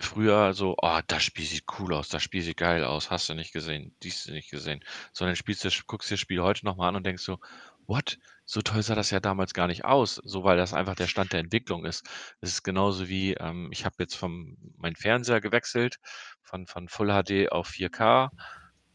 früher 0.00 0.54
so: 0.54 0.76
„Oh, 0.82 1.00
das 1.06 1.24
Spiel 1.24 1.44
sieht 1.46 1.64
cool 1.78 1.94
aus, 1.94 2.08
das 2.08 2.22
Spiel 2.22 2.42
sieht 2.42 2.56
geil 2.58 2.84
aus, 2.84 3.10
hast 3.10 3.28
du 3.28 3.34
nicht 3.34 3.52
gesehen, 3.52 3.96
dies 4.02 4.24
du 4.24 4.32
nicht 4.32 4.50
gesehen.“ 4.50 4.80
So, 5.12 5.24
dann 5.26 5.36
spielst 5.36 5.64
du 5.64 5.70
guckst 5.86 6.10
dir 6.10 6.14
das 6.14 6.20
Spiel 6.20 6.42
heute 6.42 6.64
noch 6.66 6.76
mal 6.76 6.88
an 6.88 6.96
und 6.96 7.04
denkst 7.06 7.22
so: 7.24 7.38
„What? 7.86 8.18
So 8.44 8.62
toll 8.62 8.82
sah 8.82 8.94
das 8.94 9.10
ja 9.10 9.20
damals 9.20 9.54
gar 9.54 9.66
nicht 9.66 9.84
aus“, 9.84 10.16
so 10.24 10.44
weil 10.44 10.56
das 10.56 10.74
einfach 10.74 10.94
der 10.96 11.06
Stand 11.08 11.32
der 11.32 11.40
Entwicklung 11.40 11.84
ist. 11.84 12.06
Es 12.40 12.50
ist 12.50 12.62
genauso 12.64 13.08
wie, 13.08 13.34
ähm, 13.34 13.70
ich 13.72 13.84
habe 13.84 13.96
jetzt 14.00 14.16
vom 14.16 14.56
meinen 14.76 14.96
Fernseher 14.96 15.40
gewechselt 15.40 15.98
von 16.42 16.66
von 16.66 16.88
Full 16.88 17.08
HD 17.12 17.48
auf 17.50 17.68
4K, 17.68 18.30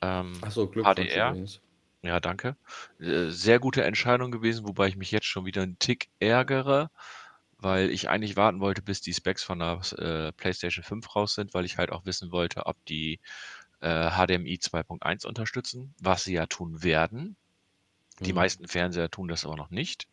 ähm, 0.01 0.41
Ach 0.41 0.51
so, 0.51 0.69
Glückwunsch 0.69 1.15
HDR. 1.15 1.17
übrigens. 1.17 1.59
Ja, 2.03 2.19
danke. 2.19 2.57
Äh, 2.99 3.29
sehr 3.29 3.59
gute 3.59 3.83
Entscheidung 3.85 4.29
gewesen, 4.31 4.67
wobei 4.67 4.87
ich 4.89 4.97
mich 4.97 5.11
jetzt 5.11 5.25
schon 5.25 5.45
wieder 5.45 5.61
'n 5.63 5.77
Tick 5.79 6.09
ärgere, 6.19 6.89
weil 7.57 7.89
ich 7.91 8.09
eigentlich 8.09 8.35
warten 8.35 8.59
wollte, 8.59 8.81
bis 8.81 8.99
die 9.01 9.13
Specs 9.13 9.41
von 9.43 9.59
der 9.59 9.79
äh, 9.97 10.33
PlayStation 10.33 10.83
5 10.83 11.15
raus 11.15 11.33
sind, 11.35 11.53
weil 11.53 11.63
ich 11.65 11.77
halt 11.77 11.91
auch 11.93 12.05
wissen 12.05 12.31
wollte, 12.31 12.65
ob 12.65 12.83
die, 12.85 13.21
äh, 13.81 14.11
HDMI 14.11 14.59
2.1 14.59 15.23
unterstützen, 15.25 15.95
was 16.01 16.23
sie 16.25 16.33
ja 16.33 16.45
tun 16.47 16.83
werden. 16.83 17.37
Die 18.25 18.33
Mhm. 18.33 18.33
meisten 18.33 18.67
Fernseher 18.67 19.09
tun 19.11 19.27
das 19.29 19.45
aber 19.45 19.55
noch 19.57 19.69
nicht. 19.71 20.07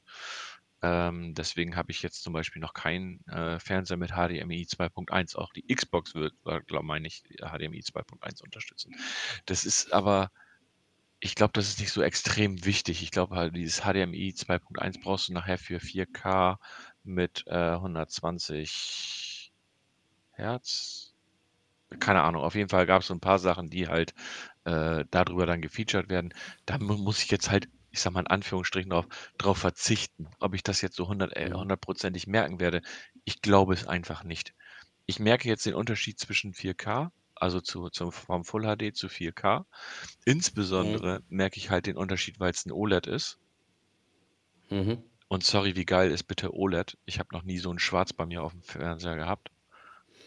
Ähm, 0.83 1.35
deswegen 1.35 1.77
habe 1.77 1.93
ich 1.93 2.03
jetzt 2.03 2.23
zum 2.23 2.33
Beispiel 2.33 2.61
noch 2.63 2.73
keinen, 2.75 3.21
äh, 3.27 3.59
Fernseher 3.61 3.99
mit 3.99 4.13
HDMI 4.13 4.67
2.1. 4.67 5.37
Auch 5.37 5.53
die 5.53 5.67
Xbox 5.75 6.15
wird, 6.15 6.35
äh, 6.47 6.61
glaube 6.63 6.87
meine 6.87 7.07
ich, 7.09 7.23
HDMI 7.41 7.83
2.1 7.83 8.41
unterstützen. 8.43 8.95
Das 9.47 9.65
ist 9.67 9.93
aber 9.93 10.31
ich 11.21 11.35
glaube, 11.35 11.53
das 11.55 11.69
ist 11.69 11.81
nicht 11.81 11.93
so 11.93 12.03
extrem 12.03 12.65
wichtig. 12.65 13.03
Ich 13.03 13.11
glaube 13.11 13.37
halt, 13.37 13.55
dieses 13.57 13.83
HDMI 13.85 14.35
2.1 14.35 14.99
brauchst 15.01 15.29
du 15.29 15.33
nachher 15.35 15.59
für 15.59 15.81
4K 15.81 16.59
mit, 17.03 17.45
äh, 17.47 17.79
120 17.79 19.53
Hertz. 20.33 21.15
Keine 22.01 22.23
Ahnung, 22.23 22.43
auf 22.43 22.55
jeden 22.55 22.69
Fall 22.71 22.87
gab's 22.87 23.09
so 23.09 23.15
'n 23.15 23.21
paar 23.21 23.39
Sachen, 23.41 23.71
die 23.71 23.89
halt, 23.89 24.15
äh, 24.65 25.05
dadrüber 25.11 25.47
dann 25.47 25.63
gefeatured 25.63 26.09
werden. 26.11 26.33
Da 26.67 26.79
mu 26.79 26.97
muss 26.97 27.23
ich 27.25 27.31
jetzt 27.31 27.51
halt, 27.51 27.69
ich 27.91 28.01
sage 28.01 28.15
mal 28.15 28.21
in 28.23 28.27
Anführungsstrichen 28.29 28.91
drauf 28.91 29.07
drauf 29.39 29.59
verzichten. 29.59 30.29
Ob 30.41 30.55
ich 30.55 30.63
das 30.65 30.83
jetzt 30.83 30.97
so 30.97 31.11
äh, 31.13 31.51
Mhm. 31.51 31.55
hundertprozentig 31.55 32.27
merken 32.29 32.61
werde, 32.61 32.83
ich 33.25 33.43
glaube 33.43 33.75
es 33.75 33.87
einfach 33.87 34.25
nicht. 34.25 34.55
Ich 35.07 35.21
merke 35.21 35.49
jetzt 35.49 35.67
den 35.67 35.75
Unterschied 35.75 36.19
zwischen 36.21 36.55
4K, 36.55 37.13
also 37.41 37.61
zu 37.61 37.89
zu 37.91 38.11
vom 38.11 38.45
Full 38.45 38.65
HD 38.65 38.93
zu 38.95 39.09
4K. 39.09 39.67
Mhm. 40.77 41.01
Insbesondere 41.05 41.21
merke 41.29 41.59
ich 41.59 41.71
halt 41.71 41.87
den 41.87 41.97
Unterschied, 41.97 42.41
weil's 42.41 42.67
'n 42.67 42.73
OLED 42.73 43.07
ist. 43.09 43.39
Mhm. 44.71 45.11
Und 45.33 45.45
sorry, 45.45 45.77
wie 45.77 45.85
geil 45.85 46.11
ist 46.11 46.25
bitte 46.25 46.53
OLED? 46.55 46.99
Ich 47.05 47.21
habe 47.21 47.29
noch 47.33 47.45
nie 47.45 47.59
so 47.59 47.71
'n 47.71 47.79
Schwarz 47.79 48.13
bei 48.13 48.27
mir 48.27 48.43
aufm 48.43 48.63
Fernseher 48.65 49.15
gehabt. 49.15 49.51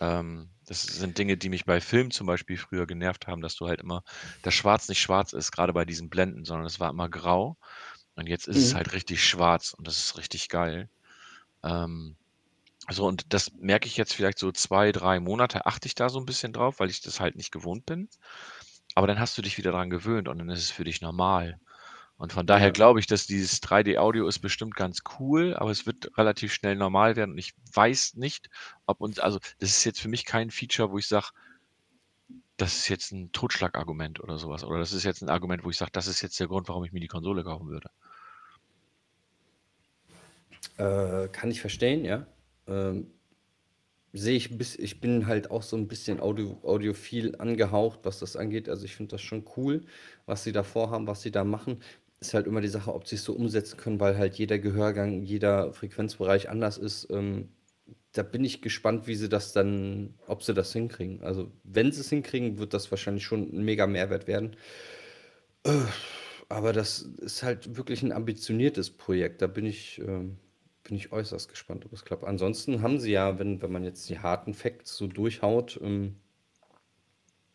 Ähm, 0.01 0.51
das 0.67 0.83
sind 0.83 1.17
Dinge, 1.17 1.37
die 1.37 1.49
mich 1.49 1.65
bei 1.65 1.81
Filmen 1.81 2.11
zum 2.11 2.27
Beispiel 2.27 2.57
früher 2.57 2.87
genervt 2.87 3.27
haben, 3.27 3.41
dass 3.41 3.55
du 3.55 3.67
halt 3.67 3.81
immer 3.81 4.03
das 4.43 4.53
Schwarz 4.55 4.89
nicht 4.89 5.01
schwarz 5.01 5.33
ist, 5.33 5.51
grade 5.51 5.73
bei 5.73 5.85
diesen 5.85 6.09
Blenden, 6.09 6.45
sondern 6.45 6.67
es 6.67 6.79
war 6.79 6.91
immer 6.91 7.09
grau. 7.09 7.57
Und 8.15 8.27
jetzt 8.29 8.47
ist 8.47 8.63
es 8.63 8.73
Mhm. 8.73 8.75
halt 8.75 8.93
richtig 8.93 9.23
schwarz 9.27 9.73
und 9.73 9.87
das 9.87 9.97
ist 9.99 10.17
richtig 10.17 10.49
geil. 10.49 10.89
Ähm, 11.63 12.17
so 12.91 13.05
und 13.07 13.33
das 13.33 13.51
merke 13.53 13.87
ich 13.87 13.97
jetzt 13.97 14.13
vielleicht 14.13 14.39
so 14.39 14.51
2, 14.51 14.91
3 14.91 15.19
Monate 15.19 15.65
achte 15.65 15.87
ich 15.87 15.95
da 15.95 16.09
so 16.09 16.19
'n 16.19 16.25
bisschen 16.25 16.53
drauf, 16.53 16.79
weil 16.79 16.89
ich 16.89 17.01
das 17.01 17.19
halt 17.19 17.35
nicht 17.35 17.51
gewohnt 17.51 17.85
bin. 17.85 18.09
Aber 18.95 19.07
dann 19.07 19.19
hast 19.19 19.37
du 19.37 19.41
dich 19.41 19.57
wieder 19.57 19.71
dran 19.71 19.89
gewöhnt 19.89 20.27
und 20.29 20.39
dann 20.39 20.49
ist 20.49 20.59
es 20.61 20.71
für 20.71 20.83
dich 20.85 21.01
normal. 21.01 21.59
Und 22.17 22.33
von 22.33 22.47
daher 22.47 22.67
Ja. 22.67 22.73
glaube 22.73 22.99
ich, 23.01 23.07
dass 23.07 23.27
dieses 23.27 23.61
3D-Audio 23.61 24.27
ist 24.27 24.39
bestimmt 24.39 24.75
ganz 24.75 24.99
cool, 25.19 25.55
aber 25.57 25.71
es 25.71 25.85
wird 25.87 26.17
relativ 26.17 26.53
schnell 26.53 26.75
normal 26.77 27.15
werden 27.17 27.31
und 27.33 27.37
ich 27.39 27.53
weiß 27.73 28.15
nicht, 28.15 28.49
ob 28.87 29.01
uns 29.01 29.19
also, 29.19 29.39
das 29.59 29.71
ist 29.71 29.83
jetzt 29.85 30.01
für 30.01 30.09
mich 30.09 30.25
kein 30.25 30.51
Feature, 30.51 30.91
wo 30.91 30.97
ich 30.99 31.07
sage 31.07 31.29
das 32.59 32.75
ist 32.77 32.87
jetzt 32.89 33.11
'n 33.11 33.31
Totschlagargument 33.31 34.19
oder 34.19 34.37
so 34.37 34.49
was. 34.49 34.63
Oder 34.63 34.77
das 34.79 34.93
ist 34.93 35.03
jetzt 35.03 35.23
'n 35.23 35.29
Argument, 35.29 35.63
wo 35.63 35.69
ich 35.71 35.77
sage, 35.77 35.91
das 35.91 36.07
ist 36.07 36.21
jetzt 36.21 36.39
der 36.39 36.47
Grund, 36.47 36.67
warum 36.69 36.83
ich 36.85 36.91
mir 36.91 36.99
die 36.99 37.07
Konsole 37.07 37.43
kaufen 37.43 37.67
würde. 37.69 37.89
Äh, 40.77 41.27
kann 41.29 41.51
ich 41.51 41.61
verstehen, 41.61 42.05
ja. 42.05 42.25
Ähm, 42.67 43.07
sehe 44.13 44.37
ich 44.37 44.57
bis 44.57 44.75
ich 44.77 45.01
bin 45.01 45.27
halt 45.27 45.51
auch 45.51 45.63
so 45.63 45.77
'n 45.77 45.87
bisschen 45.87 46.19
audio 46.21 46.59
audiophil 46.63 47.35
angehaucht, 47.37 48.01
was 48.03 48.19
das 48.19 48.35
angeht. 48.37 48.69
Also, 48.69 48.85
ich 48.85 48.95
finde 48.95 49.11
das 49.13 49.21
schon 49.21 49.45
cool, 49.57 49.83
was 50.27 50.43
sie 50.43 50.51
da 50.53 50.63
vorhaben, 50.63 51.07
was 51.07 51.21
sie 51.23 51.31
da 51.31 51.43
machen. 51.45 51.79
Ist 52.21 52.33
halt 52.35 52.47
immer 52.47 52.61
die 52.61 52.69
Sache, 52.69 52.93
ob 52.95 53.07
sie's 53.07 53.23
so 53.25 53.33
umsetzen 53.35 53.77
können, 53.77 53.99
weil 54.01 54.17
halt 54.17 54.35
jeder 54.35 54.59
Gehörgang, 54.59 55.23
jeder 55.23 55.73
Frequenzbereich 55.73 56.49
anders 56.49 56.77
ist. 56.79 57.09
Ähm, 57.11 57.49
da 58.13 58.23
bin 58.23 58.45
ich 58.45 58.61
gespannt, 58.63 59.07
wie 59.07 59.15
sie 59.15 59.29
das 59.29 59.53
dann 59.53 60.15
ob 60.27 60.43
sie 60.43 60.53
das 60.55 60.73
hinkriegen. 60.73 61.21
Also, 61.23 61.51
wenn 61.63 61.91
sie's 61.93 62.09
hinkriegen, 62.09 62.59
wird 62.59 62.73
das 62.75 62.91
wahrscheinlich 62.91 63.25
schon 63.25 63.51
'n 63.53 63.63
mega 63.65 63.87
Mehrwert 63.87 64.27
werden. 64.27 64.55
Aber 66.49 66.73
das 66.73 67.01
ist 67.01 67.43
halt 67.43 67.75
wirklich 67.77 68.03
'n 68.03 68.11
ambitioniertes 68.11 68.91
Projekt. 68.91 69.41
Da 69.41 69.47
bin 69.47 69.65
ich 69.65 69.99
ähm, 69.99 70.37
bin 70.83 70.95
ich 70.97 71.11
äußerst 71.11 71.49
gespannt, 71.49 71.85
ob 71.85 71.93
es 71.93 72.03
klappt. 72.05 72.23
Ansonsten 72.25 72.81
haben 72.81 72.99
sie 72.99 73.11
ja, 73.11 73.39
wenn 73.39 73.61
wenn 73.61 73.71
man 73.71 73.83
jetzt 73.83 74.09
die 74.09 74.19
harten 74.19 74.53
Facts 74.53 74.95
so 74.97 75.07
durchhaut, 75.07 75.79
ähm 75.81 76.17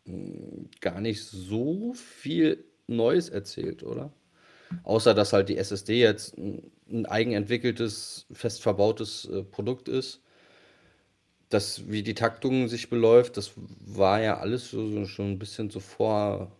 hm, 0.05 0.69
gar 0.81 1.01
nicht 1.01 1.23
so 1.25 1.93
viel 1.93 2.65
Neues 2.87 3.29
erzählt, 3.29 3.83
oder? 3.83 4.13
Außer, 4.83 5.13
dass 5.15 5.33
halt 5.33 5.49
die 5.49 5.57
SSD 5.57 5.99
jetzt 6.01 6.37
'n 6.37 6.71
'n 6.89 7.05
eigenentwickeltes, 7.07 8.27
fest 8.31 8.61
verbautes, 8.63 9.25
äh, 9.25 9.43
Produkt 9.43 9.89
ist. 9.89 10.21
Das 11.51 11.89
wie 11.89 12.03
die 12.03 12.13
Taktung 12.13 12.67
sich 12.67 12.91
beläuft, 12.91 13.35
das 13.35 13.53
war 13.57 14.21
ja 14.21 14.37
alles 14.37 14.69
so 14.69 14.87
so 14.87 15.05
schon 15.05 15.31
'n 15.33 15.39
bisschen 15.39 15.71
so 15.71 15.79
vor 15.79 16.51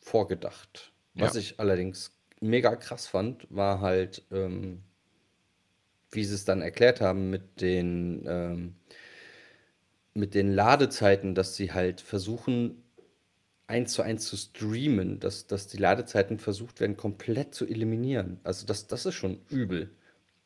vorgedacht. 0.00 0.92
Ja. 1.14 1.32
Was 1.32 1.34
ich 1.36 1.58
allerdings 1.60 2.18
mega 2.40 2.76
krass 2.76 3.06
fand, 3.06 3.46
war 3.50 3.80
halt, 3.80 4.26
ähm, 4.30 4.82
wie 6.16 6.24
sie 6.24 6.34
es 6.34 6.44
dann 6.44 6.62
erklärt 6.62 7.00
haben 7.00 7.30
mit 7.30 7.60
den, 7.60 8.24
ähm, 8.26 8.74
mit 10.14 10.34
den 10.34 10.52
Ladezeiten, 10.52 11.34
dass 11.34 11.54
sie 11.54 11.72
halt 11.72 12.00
versuchen, 12.00 12.82
eins 13.66 13.92
zu 13.92 14.02
eins 14.02 14.26
zu 14.26 14.36
streamen, 14.36 15.20
dass, 15.20 15.46
dass 15.46 15.66
die 15.66 15.76
Ladezeiten 15.76 16.38
versucht 16.38 16.80
werden, 16.80 16.96
komplett 16.96 17.54
zu 17.54 17.66
eliminieren. 17.66 18.40
Also 18.44 18.66
das, 18.66 18.86
das 18.86 19.06
ist 19.06 19.14
schon 19.14 19.40
übel, 19.50 19.90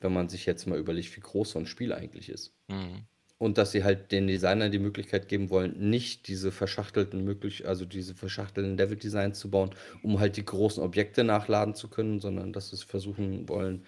wenn 0.00 0.12
man 0.12 0.28
sich 0.28 0.46
jetzt 0.46 0.66
mal 0.66 0.78
überlegt, 0.78 1.14
wie 1.16 1.20
groß 1.20 1.50
so 1.50 1.58
ein 1.58 1.66
Spiel 1.66 1.92
eigentlich 1.92 2.28
ist. 2.30 2.52
Mhm. 2.68 3.04
Und 3.38 3.56
dass 3.56 3.72
sie 3.72 3.84
halt 3.84 4.12
den 4.12 4.26
Designern 4.26 4.70
die 4.70 4.78
Möglichkeit 4.78 5.28
geben 5.28 5.48
wollen, 5.48 5.88
nicht 5.88 6.28
diese 6.28 6.52
verschachtelten 6.52 7.24
möglich, 7.24 7.66
also 7.66 7.86
diese 7.86 8.14
verschachtelten 8.14 8.76
Level-Designs 8.76 9.38
zu 9.38 9.50
bauen, 9.50 9.70
um 10.02 10.20
halt 10.20 10.36
die 10.36 10.44
großen 10.44 10.82
Objekte 10.82 11.24
nachladen 11.24 11.74
zu 11.74 11.88
können, 11.88 12.20
sondern 12.20 12.52
dass 12.52 12.68
sie 12.68 12.76
es 12.76 12.82
versuchen 12.82 13.48
wollen, 13.48 13.82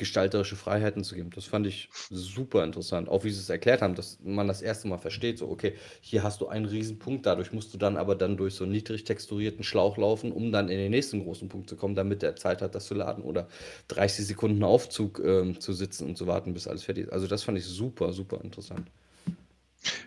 gestalterische 0.00 0.56
Freiheiten 0.56 1.04
zu 1.04 1.14
geben. 1.14 1.30
Das 1.34 1.44
fand 1.44 1.66
ich 1.66 1.88
super 2.10 2.64
interessant. 2.64 3.08
Auch 3.08 3.22
wie 3.22 3.30
sie 3.30 3.38
es 3.38 3.50
erklärt 3.50 3.82
haben, 3.82 3.94
dass 3.94 4.18
man 4.24 4.48
das 4.48 4.62
erste 4.62 4.88
Mal 4.88 4.96
versteht, 4.96 5.38
so, 5.38 5.48
okay, 5.48 5.74
hier 6.00 6.22
hast 6.22 6.40
du 6.40 6.48
einen 6.48 6.64
Riesenpunkt, 6.64 7.26
dadurch 7.26 7.52
musst 7.52 7.72
du 7.74 7.78
dann 7.78 7.98
aber 7.98 8.16
dann 8.16 8.38
durch 8.38 8.54
so 8.54 8.64
einen 8.64 8.72
niedrig 8.72 9.04
texturierten 9.04 9.62
Schlauch 9.62 9.98
laufen, 9.98 10.32
um 10.32 10.50
dann 10.50 10.70
in 10.70 10.78
den 10.78 10.90
nächsten 10.90 11.22
großen 11.22 11.48
Punkt 11.50 11.68
zu 11.68 11.76
kommen, 11.76 11.94
damit 11.94 12.22
der 12.22 12.34
Zeit 12.34 12.62
hat, 12.62 12.74
das 12.74 12.86
zu 12.86 12.94
laden 12.94 13.22
oder 13.22 13.46
30 13.88 14.26
Sekunden 14.26 14.64
Aufzug 14.64 15.20
ähm, 15.20 15.60
zu 15.60 15.74
sitzen 15.74 16.08
und 16.08 16.16
zu 16.16 16.26
warten, 16.26 16.54
bis 16.54 16.66
alles 16.66 16.82
fertig 16.82 17.04
ist. 17.04 17.12
Also 17.12 17.26
das 17.26 17.42
fand 17.42 17.58
ich 17.58 17.66
super, 17.66 18.12
super 18.14 18.40
interessant. 18.42 18.90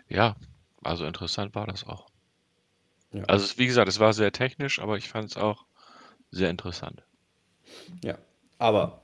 Ja, 0.10 0.36
also 0.82 1.06
interessant 1.06 1.54
war 1.54 1.68
das 1.68 1.86
auch. 1.86 2.08
Ja. 3.12 3.24
Also 3.26 3.58
wie 3.60 3.68
gesagt, 3.68 3.88
es 3.88 4.00
war 4.00 4.14
sehr 4.14 4.32
technisch, 4.32 4.80
aber 4.80 4.98
ich 4.98 5.08
fand 5.08 5.30
es 5.30 5.38
auch 5.38 5.66
sehr 6.32 6.50
interessant. 6.50 7.04
Ja, 8.04 8.18
aber 8.58 9.03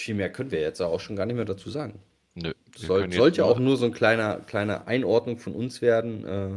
viel 0.00 0.14
mehr 0.14 0.30
können 0.30 0.50
wir 0.50 0.60
jetzt 0.60 0.80
auch 0.80 1.00
schon 1.00 1.16
gar 1.16 1.26
nicht 1.26 1.36
mehr 1.36 1.44
dazu 1.44 1.70
sagen. 1.70 2.00
Nö. 2.34 2.52
Soll, 2.76 3.12
sollte 3.12 3.44
auch 3.44 3.58
nur 3.58 3.76
so 3.76 3.86
eine 3.86 3.94
kleine, 3.94 4.42
kleine 4.46 4.86
Einordnung 4.86 5.38
von 5.38 5.54
uns 5.54 5.82
werden, 5.82 6.24
äh, 6.24 6.50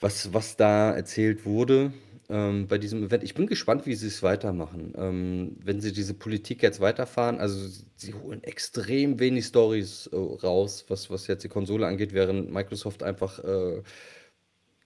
was, 0.00 0.32
was 0.32 0.56
da 0.56 0.92
erzählt 0.92 1.44
wurde 1.44 1.92
ähm, 2.28 2.66
bei 2.66 2.78
diesem 2.78 3.04
Event. 3.04 3.22
Ich 3.22 3.34
bin 3.34 3.46
gespannt, 3.46 3.86
wie 3.86 3.94
sie 3.94 4.06
es 4.06 4.22
weitermachen. 4.22 4.94
Ähm, 4.96 5.56
wenn 5.62 5.80
sie 5.80 5.92
diese 5.92 6.14
Politik 6.14 6.62
jetzt 6.62 6.80
weiterfahren, 6.80 7.38
also 7.38 7.68
sie 7.96 8.14
holen 8.14 8.42
extrem 8.42 9.18
wenig 9.18 9.46
Stories 9.46 10.08
äh, 10.12 10.16
raus, 10.16 10.86
was, 10.88 11.10
was 11.10 11.26
jetzt 11.26 11.44
die 11.44 11.48
Konsole 11.48 11.86
angeht, 11.86 12.14
während 12.14 12.50
Microsoft 12.50 13.02
einfach 13.02 13.38
äh, 13.44 13.82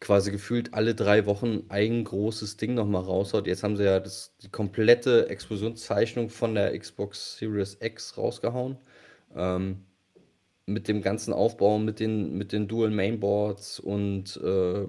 quasi 0.01 0.31
gefühlt 0.31 0.75
alle 0.75 0.95
drei 0.95 1.27
Wochen 1.27 1.65
ein 1.69 2.05
großes 2.05 2.57
Ding 2.57 2.75
nochmal 2.75 3.03
raushaut. 3.03 3.47
Jetzt 3.47 3.63
haben 3.63 3.77
sie 3.77 3.85
ja 3.85 4.01
das, 4.01 4.37
die 4.43 4.49
komplette 4.49 5.29
Explosionszeichnung 5.29 6.31
von 6.31 6.55
der 6.55 6.79
Xbox 6.79 7.37
Series 7.39 7.79
X 7.81 8.17
rausgehauen. 8.17 8.77
Ähm, 9.35 9.85
mit 10.67 10.87
dem 10.87 11.01
ganzen 11.01 11.33
Aufbau, 11.33 11.79
mit 11.79 11.99
den, 11.99 12.37
mit 12.37 12.53
den 12.53 12.69
Dual 12.69 12.91
Mainboards 12.91 13.81
und 13.81 14.37
äh, 14.37 14.87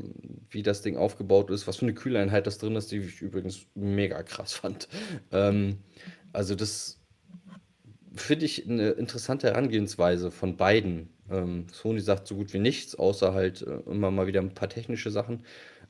wie 0.49 0.61
das 0.61 0.81
Ding 0.81 0.97
aufgebaut 0.97 1.49
ist, 1.51 1.67
was 1.67 1.77
für 1.77 1.85
eine 1.85 1.93
Kühleinheit 1.93 2.45
das 2.47 2.57
drin 2.57 2.75
ist, 2.75 2.91
die 2.91 2.97
ich 2.97 3.21
übrigens 3.21 3.65
mega 3.75 4.21
krass 4.21 4.53
fand. 4.53 4.89
Ähm, 5.31 5.77
also 6.33 6.53
das 6.53 6.98
finde 8.21 8.45
ich 8.45 8.67
eine 8.67 8.91
interessante 8.91 9.47
Herangehensweise 9.47 10.31
von 10.31 10.57
beiden. 10.57 11.09
Ähm, 11.29 11.67
Sony 11.71 11.99
sagt 11.99 12.27
so 12.27 12.35
gut 12.35 12.53
wie 12.53 12.59
nichts, 12.59 12.95
außer 12.95 13.33
halt 13.33 13.61
äh, 13.61 13.79
immer 13.89 14.11
mal 14.11 14.27
wieder 14.27 14.41
ein 14.41 14.53
paar 14.53 14.69
technische 14.69 15.11
Sachen. 15.11 15.45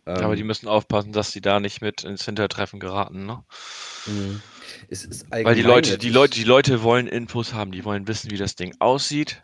Ähm, 0.06 0.24
Aber 0.24 0.36
die 0.36 0.44
müssen 0.44 0.68
aufpassen, 0.68 1.12
dass 1.12 1.32
sie 1.32 1.42
da 1.42 1.60
nicht 1.60 1.82
mit 1.82 2.04
ins 2.04 2.26
Hintertreffen 2.26 2.80
geraten, 2.80 3.26
ne? 3.26 3.44
Mhm. 4.06 4.42
Weil 5.30 5.56
die 5.56 5.62
Leute, 5.62 5.98
die 5.98 6.10
Leute, 6.10 6.36
die 6.36 6.44
Leute 6.44 6.84
wollen 6.84 7.08
Infos 7.08 7.54
haben, 7.54 7.72
die 7.72 7.84
wollen 7.86 8.08
wissen, 8.08 8.32
wie 8.32 8.38
das 8.38 8.56
Ding 8.56 8.76
aussieht, 8.80 9.44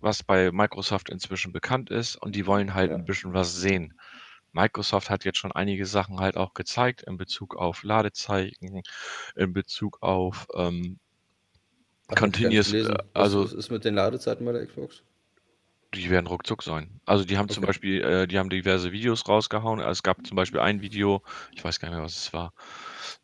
was 0.00 0.22
bei 0.22 0.50
Microsoft 0.50 1.08
inzwischen 1.08 1.52
bekannt 1.52 1.90
ist, 1.90 2.16
und 2.16 2.34
die 2.34 2.46
wollen 2.46 2.74
halt 2.74 2.90
ja. 2.90 2.96
ein 2.96 3.04
bisschen 3.04 3.32
was 3.32 3.54
sehen. 3.54 3.94
Microsoft 4.52 5.08
hat 5.08 5.24
jetzt 5.24 5.38
schon 5.38 5.52
einige 5.52 5.86
Sachen 5.86 6.20
halt 6.20 6.36
auch 6.36 6.52
gezeigt 6.52 7.02
in 7.02 7.16
Bezug 7.16 7.56
auf 7.56 7.82
Ladezeichen, 7.82 8.82
in 9.34 9.52
Bezug 9.52 10.02
auf 10.02 10.46
ähm, 10.54 10.98
Continuous, 12.08 12.72
äh, 12.72 12.94
also 13.14 13.44
was 13.44 13.52
ist 13.52 13.70
mit 13.70 13.84
den 13.84 13.94
Ladezeiten 13.94 14.44
bei 14.44 14.52
der 14.52 14.66
Xbox? 14.66 15.02
Die 15.94 16.08
werden 16.08 16.26
ruckzuck 16.26 16.62
sein. 16.62 17.00
Also 17.04 17.24
die 17.24 17.36
haben 17.36 17.50
zum 17.50 17.64
Beispiel, 17.64 18.00
äh, 18.02 18.26
die 18.26 18.38
haben 18.38 18.48
diverse 18.48 18.92
Videos 18.92 19.28
rausgehauen. 19.28 19.78
Es 19.80 20.02
gab 20.02 20.26
zum 20.26 20.36
Beispiel 20.36 20.60
ein 20.60 20.80
Video, 20.80 21.22
ich 21.54 21.62
weiß 21.62 21.80
gar 21.80 21.88
nicht 21.88 21.96
mehr, 21.96 22.04
was 22.04 22.16
es 22.16 22.32
war. 22.32 22.54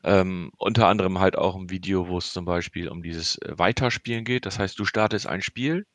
Ähm, 0.05 0.51
unter 0.59 0.87
anderem 0.87 1.19
halt 1.19 1.37
auch 1.37 1.57
ein 1.57 1.71
Video, 1.71 2.09
wo 2.09 2.19
es 2.19 2.33
zum 2.33 2.45
Beispiel 2.45 2.89
um 2.89 3.03
dieses 3.03 3.39
äh, 3.39 3.59
Weiterspielen 3.59 4.25
geht. 4.25 4.45
Das 4.45 4.59
heißt, 4.59 4.79
du 4.79 4.85
startest 4.85 5.27
ein 5.27 5.41
Spiel, 5.41 5.87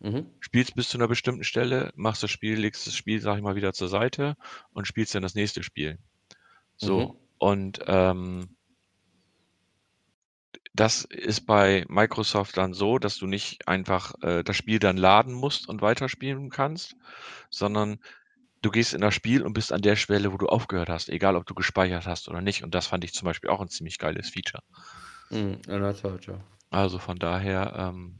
Mhm. 0.00 0.26
spielst 0.40 0.74
bis 0.74 0.90
zu 0.90 0.98
einer 0.98 1.08
bestimmten 1.08 1.44
Stelle, 1.44 1.90
machst 1.96 2.22
das 2.22 2.30
Spiel, 2.30 2.58
legst 2.58 2.86
das 2.86 2.94
Spiel, 2.94 3.20
sag 3.20 3.36
ich 3.36 3.42
mal, 3.42 3.56
wieder 3.56 3.72
zur 3.72 3.88
Seite 3.88 4.36
und 4.72 4.86
spielst 4.86 5.14
dann 5.14 5.22
das 5.22 5.34
nächste 5.34 5.62
Spiel. 5.62 5.98
So. 6.76 7.00
Mhm. 7.00 7.14
Und 7.38 7.80
ähm, 7.86 8.55
das 10.76 11.04
ist 11.04 11.46
bei 11.46 11.84
Microsoft 11.88 12.56
dann 12.56 12.74
so, 12.74 12.98
dass 12.98 13.16
du 13.16 13.26
nicht 13.26 13.66
einfach, 13.66 14.14
äh, 14.22 14.42
das 14.42 14.56
Spiel 14.56 14.78
dann 14.78 14.96
laden 14.96 15.32
musst 15.32 15.68
und 15.68 15.82
weiterspielen 15.82 16.50
kannst, 16.50 16.96
sondern 17.50 17.98
du 18.62 18.70
gehst 18.70 18.94
in 18.94 19.00
das 19.00 19.14
Spiel 19.14 19.42
und 19.42 19.54
bist 19.54 19.72
an 19.72 19.82
der 19.82 19.96
Schwelle, 19.96 20.32
wo 20.32 20.36
du 20.36 20.46
aufgehört 20.46 20.88
hast, 20.88 21.08
egal 21.08 21.36
ob 21.36 21.46
du 21.46 21.54
gespeichert 21.54 22.06
hast 22.06 22.28
oder 22.28 22.40
nicht. 22.40 22.62
Und 22.62 22.74
das 22.74 22.86
fand 22.86 23.04
ich 23.04 23.14
zum 23.14 23.26
Beispiel 23.26 23.50
auch 23.50 23.60
ein 23.60 23.68
ziemlich 23.68 23.98
geiles 23.98 24.30
Feature. 24.30 24.62
Mhm, 25.30 25.58
in 25.66 25.80
der 25.80 25.96
Tat, 25.96 26.26
ja. 26.26 26.40
Also 26.70 26.98
von 26.98 27.18
daher, 27.18 27.74
ähm, 27.76 28.16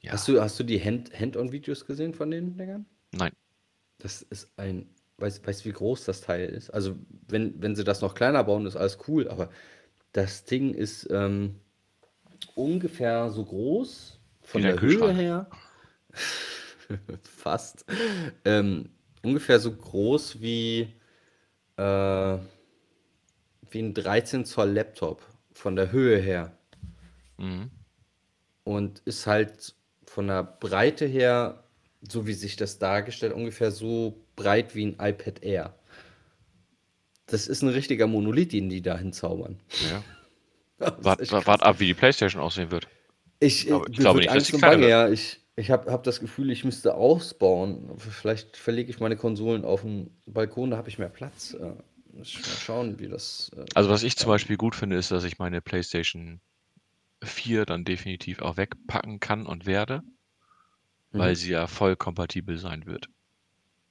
ja. 0.00 0.12
Hast 0.12 0.28
du, 0.28 0.40
hast 0.40 0.58
du 0.58 0.64
die 0.64 0.82
Hand, 0.82 1.12
Hand-on-Videos 1.18 1.84
gesehen 1.86 2.14
von 2.14 2.30
den 2.30 2.56
Dingern? 2.56 2.86
Nein. 3.12 3.32
Das 3.98 4.22
ist 4.22 4.56
ein, 4.56 4.88
weißt 5.18 5.44
du, 5.44 5.64
wie 5.64 5.72
groß 5.72 6.04
das 6.04 6.20
Teil 6.20 6.48
ist? 6.48 6.70
Also, 6.70 6.96
wenn, 7.26 7.60
wenn 7.60 7.74
sie 7.74 7.84
das 7.84 8.00
noch 8.00 8.14
kleiner 8.14 8.44
bauen, 8.44 8.64
ist 8.66 8.76
alles 8.76 8.98
cool, 9.08 9.28
aber 9.28 9.50
das 10.12 10.44
Ding 10.44 10.72
ist, 10.72 11.08
ähm, 11.10 11.56
ungefähr 12.58 13.30
so 13.30 13.44
groß 13.44 14.18
von 14.42 14.62
der, 14.62 14.72
der 14.72 14.80
Höhe 14.82 15.14
her. 15.14 15.50
Fast. 17.22 17.84
Ähm, 18.44 18.90
ungefähr 19.22 19.60
so 19.60 19.72
groß 19.72 20.40
wie, 20.40 20.92
äh, 21.76 22.38
wie 23.70 23.78
ein 23.78 23.94
13 23.94 24.44
Zoll 24.44 24.70
Laptop 24.70 25.22
von 25.52 25.76
der 25.76 25.92
Höhe 25.92 26.18
her. 26.18 26.56
Mhm. 27.36 27.70
Und 28.64 29.00
ist 29.04 29.26
halt 29.26 29.74
von 30.04 30.26
der 30.26 30.42
Breite 30.42 31.06
her, 31.06 31.64
so 32.00 32.26
wie 32.26 32.34
sich 32.34 32.56
das 32.56 32.78
dargestellt, 32.78 33.32
ungefähr 33.32 33.70
so 33.70 34.24
breit 34.36 34.74
wie 34.74 34.86
ein 34.86 34.96
iPad 35.00 35.42
Air. 35.42 35.74
Das 37.26 37.46
ist 37.46 37.62
ein 37.62 37.68
richtiger 37.68 38.06
Monolith, 38.06 38.52
den 38.52 38.68
die 38.68 38.82
da 38.82 38.98
hinzaubern. 38.98 39.60
Ja. 39.90 40.02
Wart, 40.78 41.32
wart 41.32 41.62
ab, 41.62 41.80
wie 41.80 41.86
die 41.86 41.94
Playstation 41.94 42.40
aussehen 42.40 42.70
wird. 42.70 42.88
Ich, 43.40 43.72
Aber 43.72 43.88
ich 43.88 43.98
glaube 43.98 44.20
nicht, 44.20 44.34
dass 44.34 44.46
sie 44.46 44.58
keine 44.58 44.88
ja. 44.88 45.08
Ich, 45.08 45.40
ich 45.56 45.70
habe 45.70 45.90
hab 45.90 46.04
das 46.04 46.20
Gefühl, 46.20 46.50
ich 46.50 46.64
müsste 46.64 46.94
ausbauen. 46.94 47.90
Vielleicht 47.98 48.56
verlege 48.56 48.90
ich 48.90 49.00
meine 49.00 49.16
Konsolen 49.16 49.64
auf 49.64 49.82
den 49.82 50.10
Balkon, 50.26 50.70
da 50.70 50.76
habe 50.76 50.88
ich 50.88 50.98
mehr 50.98 51.08
Platz. 51.08 51.54
Äh, 51.54 51.74
mal 52.12 52.24
schauen, 52.24 52.98
wie 52.98 53.08
das. 53.08 53.50
Äh, 53.56 53.64
also, 53.74 53.90
was 53.90 54.02
ich 54.02 54.16
zum 54.16 54.28
Beispiel 54.28 54.56
gut 54.56 54.74
finde, 54.74 54.96
ist, 54.96 55.10
dass 55.10 55.24
ich 55.24 55.38
meine 55.38 55.60
PlayStation 55.60 56.40
4 57.22 57.66
dann 57.66 57.84
definitiv 57.84 58.40
auch 58.40 58.56
wegpacken 58.56 59.20
kann 59.20 59.46
und 59.46 59.66
werde, 59.66 60.02
mhm. 61.10 61.18
weil 61.18 61.36
sie 61.36 61.50
ja 61.50 61.66
voll 61.66 61.96
kompatibel 61.96 62.58
sein 62.58 62.86
wird. 62.86 63.08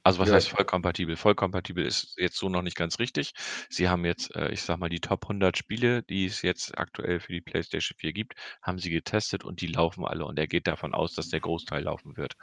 Also 0.08 0.20
was 0.20 0.30
Ja. 0.30 0.36
heißt 0.36 0.50
vollkompatibel? 0.50 1.16
Vollkompatibel 1.18 1.86
ist 1.86 2.14
jetzt 2.18 2.38
so 2.38 2.50
noch 2.50 2.62
nicht 2.62 2.78
ganz 2.78 2.98
richtig. 3.00 3.34
Sie 3.70 3.90
haben 3.90 4.06
jetzt, 4.06 4.34
äh, 4.36 4.52
ich 4.52 4.62
sage 4.62 4.80
mal, 4.80 4.90
die 4.90 5.00
Top 5.02 5.28
100 5.28 5.58
Spiele, 5.58 6.04
die 6.04 6.26
es 6.26 6.42
jetzt 6.44 6.78
aktuell 6.78 7.20
für 7.20 7.34
die 7.34 7.42
PlayStation 7.42 7.96
4 7.98 8.14
gibt, 8.14 8.34
haben 8.62 8.80
sie 8.80 8.90
getestet 8.90 9.44
und 9.44 9.62
die 9.62 9.68
laufen 9.68 10.06
alle 10.06 10.26
und 10.26 10.40
er 10.40 10.48
geht 10.48 10.68
davon 10.68 10.94
aus, 10.94 11.14
dass 11.14 11.28
der 11.30 11.42
Großteil 11.42 11.84
laufen 11.84 12.16
wird. 12.18 12.36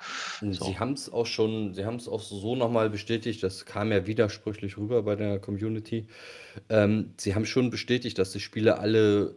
So. 0.51 0.51
Sie 0.51 0.79
haben 0.79 0.93
es 0.93 1.11
auch 1.11 1.27
schon, 1.27 1.75
sie 1.75 1.85
haben 1.85 1.97
es 1.97 2.09
auch 2.09 2.21
so 2.21 2.57
nochmal 2.57 2.91
bestätigt, 2.91 3.43
das 3.43 3.65
kam 3.67 3.93
ja 3.93 4.07
widersprüchlich 4.07 4.77
rüber 4.77 5.03
bei 5.03 5.17
der 5.17 5.39
Community. 5.39 6.09
Ähm, 6.69 7.15
sie 7.19 7.35
haben 7.35 7.47
schon 7.47 7.71
bestätigt, 7.71 8.19
dass 8.19 8.33
die 8.33 8.41
Spiele 8.41 8.79
alle 8.79 9.37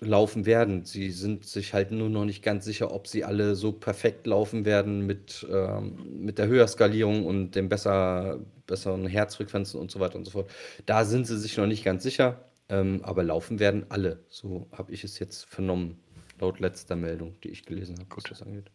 laufen 0.00 0.46
werden. 0.46 0.84
Sie 0.84 1.10
sind 1.10 1.46
sich 1.46 1.72
halt 1.72 1.90
nur 1.90 2.08
noch 2.08 2.24
nicht 2.24 2.42
ganz 2.42 2.64
sicher, 2.64 2.92
ob 2.92 3.06
sie 3.06 3.24
alle 3.24 3.54
so 3.54 3.72
perfekt 3.72 4.26
laufen 4.26 4.64
werden 4.64 5.06
mit, 5.06 5.46
ähm, 5.50 6.24
mit 6.24 6.38
der 6.38 6.48
Höherskalierung 6.48 7.24
und 7.24 7.52
den 7.52 7.68
besser, 7.68 8.40
besseren 8.66 9.06
Herzfrequenzen 9.06 9.80
und 9.80 9.90
so 9.90 10.00
weiter 10.00 10.16
und 10.16 10.24
so 10.24 10.32
fort. 10.32 10.50
Da 10.84 11.04
sind 11.04 11.26
sie 11.26 11.38
sich 11.38 11.56
noch 11.56 11.66
nicht 11.66 11.84
ganz 11.84 12.02
sicher, 12.02 12.44
ähm, 12.68 13.00
aber 13.04 13.22
laufen 13.22 13.58
werden 13.58 13.86
alle. 13.88 14.20
So 14.28 14.68
habe 14.72 14.92
ich 14.92 15.04
es 15.04 15.18
jetzt 15.18 15.46
vernommen, 15.46 15.98
laut 16.40 16.60
letzter 16.60 16.96
Meldung, 16.96 17.36
die 17.42 17.48
ich 17.48 17.64
gelesen 17.64 17.98
habe, 17.98 18.08
was 18.14 18.24
das 18.24 18.42
angeht. 18.42 18.70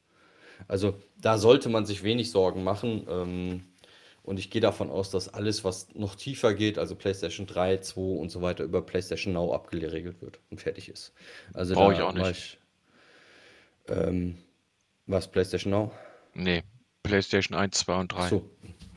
Also 0.67 0.95
da 1.19 1.37
sollte 1.37 1.69
man 1.69 1.85
sich 1.85 2.03
wenig 2.03 2.31
Sorgen 2.31 2.63
machen. 2.63 3.05
Ähm, 3.09 3.63
Und 4.23 4.37
ich 4.37 4.51
gehe 4.51 4.61
davon 4.61 4.89
aus, 4.89 5.09
dass 5.09 5.29
alles, 5.33 5.63
was 5.63 5.93
noch 5.95 6.15
tiefer 6.15 6.53
geht, 6.53 6.77
also 6.77 6.95
PlayStation 6.95 7.47
3, 7.47 7.77
2 7.77 8.01
und 8.01 8.29
so 8.29 8.41
weiter, 8.41 8.63
über 8.63 8.81
PlayStation 8.81 9.33
Now 9.33 9.53
abgeregelt 9.53 10.21
wird 10.21 10.39
und 10.51 10.61
fertig 10.61 10.89
ist. 10.89 11.13
Also 11.53 11.73
Brauche 11.73 11.93
ich 11.93 12.01
auch 12.01 12.13
nicht. 12.13 12.29
Ich, 12.29 12.59
ähm, 13.89 14.37
was, 15.07 15.29
PlayStation 15.29 15.71
Now? 15.71 15.91
Nee, 16.33 16.63
PlayStation 17.03 17.57
1, 17.57 17.79
2 17.79 17.99
und 17.99 18.11
3. 18.13 18.29
So, 18.29 18.49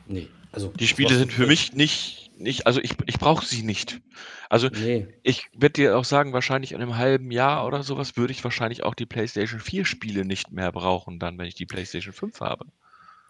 nee. 0.06 0.28
Also, 0.52 0.68
die 0.68 0.86
Spiele 0.86 1.16
sind 1.16 1.32
für 1.32 1.48
mich 1.48 1.72
nicht, 1.72 2.30
nicht 2.38 2.66
also 2.66 2.80
ich, 2.80 2.92
ich 3.06 3.18
brauche 3.18 3.44
sie 3.44 3.62
nicht. 3.62 4.00
Also 4.48 4.68
nee. 4.68 5.08
ich 5.24 5.48
werde 5.52 5.72
dir 5.72 5.98
auch 5.98 6.04
sagen, 6.04 6.32
wahrscheinlich 6.32 6.70
in 6.70 6.80
einem 6.80 6.96
halben 6.96 7.32
Jahr 7.32 7.66
oder 7.66 7.82
sowas 7.82 8.16
würde 8.16 8.32
ich 8.32 8.44
wahrscheinlich 8.44 8.84
auch 8.84 8.94
die 8.94 9.06
PlayStation 9.06 9.58
4 9.58 9.84
Spiele 9.84 10.24
nicht 10.24 10.52
mehr 10.52 10.70
brauchen, 10.70 11.18
dann, 11.18 11.38
wenn 11.38 11.46
ich 11.46 11.56
die 11.56 11.66
PlayStation 11.66 12.12
5 12.12 12.40
habe. 12.40 12.66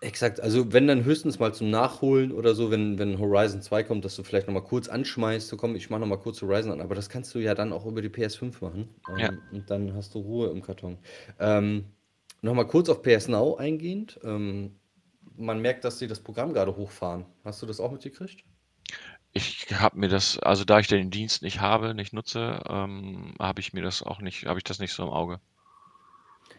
Exakt, 0.04 0.38
also 0.38 0.70
wenn 0.70 0.86
dann 0.86 1.04
höchstens 1.04 1.38
mal 1.38 1.54
zum 1.54 1.70
Nachholen 1.70 2.30
oder 2.30 2.54
so, 2.54 2.70
wenn, 2.70 2.98
wenn 2.98 3.18
Horizon 3.18 3.62
2 3.62 3.84
kommt, 3.84 4.04
dass 4.04 4.14
du 4.16 4.22
vielleicht 4.22 4.46
nochmal 4.46 4.62
kurz 4.62 4.86
anschmeißt, 4.86 5.48
so 5.48 5.56
komm, 5.56 5.74
ich 5.76 5.88
mach 5.88 5.98
nochmal 5.98 6.18
kurz 6.18 6.42
Horizon 6.42 6.72
an, 6.72 6.82
aber 6.82 6.94
das 6.94 7.08
kannst 7.08 7.34
du 7.34 7.38
ja 7.38 7.54
dann 7.54 7.72
auch 7.72 7.86
über 7.86 8.02
die 8.02 8.10
PS5 8.10 8.52
machen. 8.60 8.94
Ähm, 9.08 9.18
ja. 9.18 9.32
Und 9.50 9.70
dann 9.70 9.94
hast 9.94 10.14
du 10.14 10.18
Ruhe 10.18 10.50
im 10.50 10.60
Karton. 10.60 10.98
Ähm, 11.40 11.86
nochmal 12.42 12.66
kurz 12.66 12.90
auf 12.90 13.00
PS 13.00 13.28
Now 13.28 13.56
eingehend. 13.56 14.20
Ähm, 14.24 14.76
man 15.36 15.62
merkt, 15.62 15.84
dass 15.84 15.98
sie 15.98 16.06
das 16.06 16.20
Programm 16.20 16.52
gerade 16.52 16.76
hochfahren. 16.76 17.24
Hast 17.42 17.62
du 17.62 17.66
das 17.66 17.80
auch 17.80 17.90
mitgekriegt? 17.90 18.44
Ich 19.32 19.66
habe 19.72 19.98
mir 19.98 20.08
das, 20.08 20.38
also 20.38 20.64
da 20.64 20.80
ich 20.80 20.86
den 20.86 21.10
Dienst 21.10 21.40
nicht 21.40 21.62
habe, 21.62 21.94
nicht 21.94 22.12
nutze, 22.12 22.60
ähm, 22.68 23.34
habe 23.40 23.60
ich 23.60 23.72
mir 23.72 23.82
das 23.82 24.02
auch 24.02 24.20
nicht, 24.20 24.44
habe 24.44 24.58
ich 24.58 24.64
das 24.64 24.80
nicht 24.80 24.92
so 24.92 25.02
im 25.02 25.08
Auge. 25.08 25.40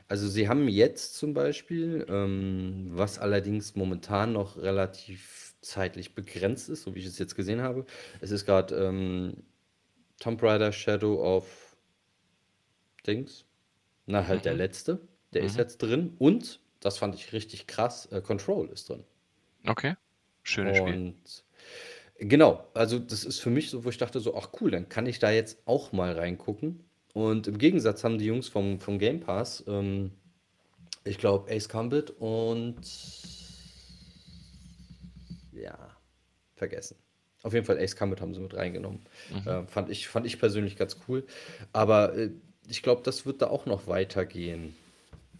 Also 0.07 0.27
sie 0.27 0.47
haben 0.47 0.67
jetzt 0.67 1.15
zum 1.15 1.33
Beispiel, 1.33 2.05
ähm, 2.09 2.89
was 2.91 3.17
allerdings 3.17 3.75
momentan 3.75 4.33
noch 4.33 4.57
relativ 4.57 5.55
zeitlich 5.61 6.13
begrenzt 6.13 6.69
ist, 6.69 6.83
so 6.83 6.93
wie 6.93 6.99
ich 6.99 7.05
es 7.05 7.17
jetzt 7.17 7.35
gesehen 7.35 7.61
habe. 7.61 7.85
Es 8.21 8.29
ist 8.31 8.45
gerade 8.45 8.75
ähm, 8.75 9.43
Tomb 10.19 10.41
Raider 10.43 10.71
Shadow 10.71 11.23
of 11.23 11.75
Dings. 13.05 13.45
Na, 14.05 14.27
halt 14.27 14.45
der 14.45 14.53
mhm. 14.53 14.59
letzte. 14.59 14.99
Der 15.33 15.43
ist 15.43 15.53
mhm. 15.53 15.59
jetzt 15.59 15.77
drin. 15.79 16.15
Und, 16.19 16.59
das 16.79 16.99
fand 16.99 17.15
ich 17.15 17.33
richtig 17.33 17.65
krass, 17.65 18.05
äh, 18.11 18.21
Control 18.21 18.69
ist 18.69 18.89
drin. 18.89 19.03
Okay. 19.65 19.95
Schönes 20.43 20.77
Spiel. 20.77 20.93
Und 20.93 21.43
genau, 22.19 22.67
also 22.75 22.99
das 22.99 23.23
ist 23.23 23.39
für 23.39 23.49
mich 23.49 23.71
so, 23.71 23.83
wo 23.83 23.89
ich 23.89 23.97
dachte 23.97 24.19
so, 24.19 24.35
ach 24.37 24.49
cool, 24.61 24.69
dann 24.69 24.87
kann 24.87 25.07
ich 25.07 25.17
da 25.17 25.31
jetzt 25.31 25.57
auch 25.65 25.91
mal 25.91 26.13
reingucken. 26.13 26.83
Und 27.15 27.47
im 27.47 27.57
Gegensatz 27.57 28.03
haben 28.03 28.17
die 28.17 28.25
Jungs 28.25 28.49
vom, 28.49 28.81
vom 28.81 28.99
Game 28.99 29.21
Pass, 29.21 29.63
ähm, 29.67 30.11
ich 31.05 31.17
glaube, 31.17 31.49
Ace 31.49 31.69
Combat 31.69 32.09
und 32.09 32.75
ja, 35.53 35.95
vergessen. 36.55 36.97
Auf 37.41 37.53
jeden 37.53 37.65
Fall 37.65 37.79
Ace 37.79 37.95
Combat 37.95 38.19
haben 38.19 38.33
sie 38.33 38.41
mit 38.41 38.53
reingenommen. 38.53 38.99
Mhm. 39.31 39.47
Äh, 39.47 39.65
fand, 39.67 39.89
ich, 39.89 40.09
fand 40.09 40.25
ich 40.25 40.37
persönlich 40.39 40.75
ganz 40.75 40.97
cool. 41.07 41.25
Aber 41.71 42.17
äh, 42.17 42.31
ich 42.67 42.83
glaube, 42.83 43.01
das 43.01 43.25
wird 43.25 43.41
da 43.41 43.47
auch 43.47 43.65
noch 43.65 43.87
weitergehen. 43.87 44.75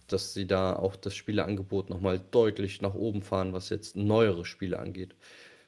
Dass 0.06 0.32
sie 0.32 0.46
da 0.46 0.76
auch 0.76 0.96
das 0.96 1.14
Spieleangebot 1.14 1.90
nochmal 1.90 2.22
deutlich 2.30 2.80
nach 2.80 2.94
oben 2.94 3.20
fahren, 3.20 3.52
was 3.52 3.68
jetzt 3.68 3.96
neuere 3.96 4.46
Spiele 4.46 4.78
angeht. 4.78 5.14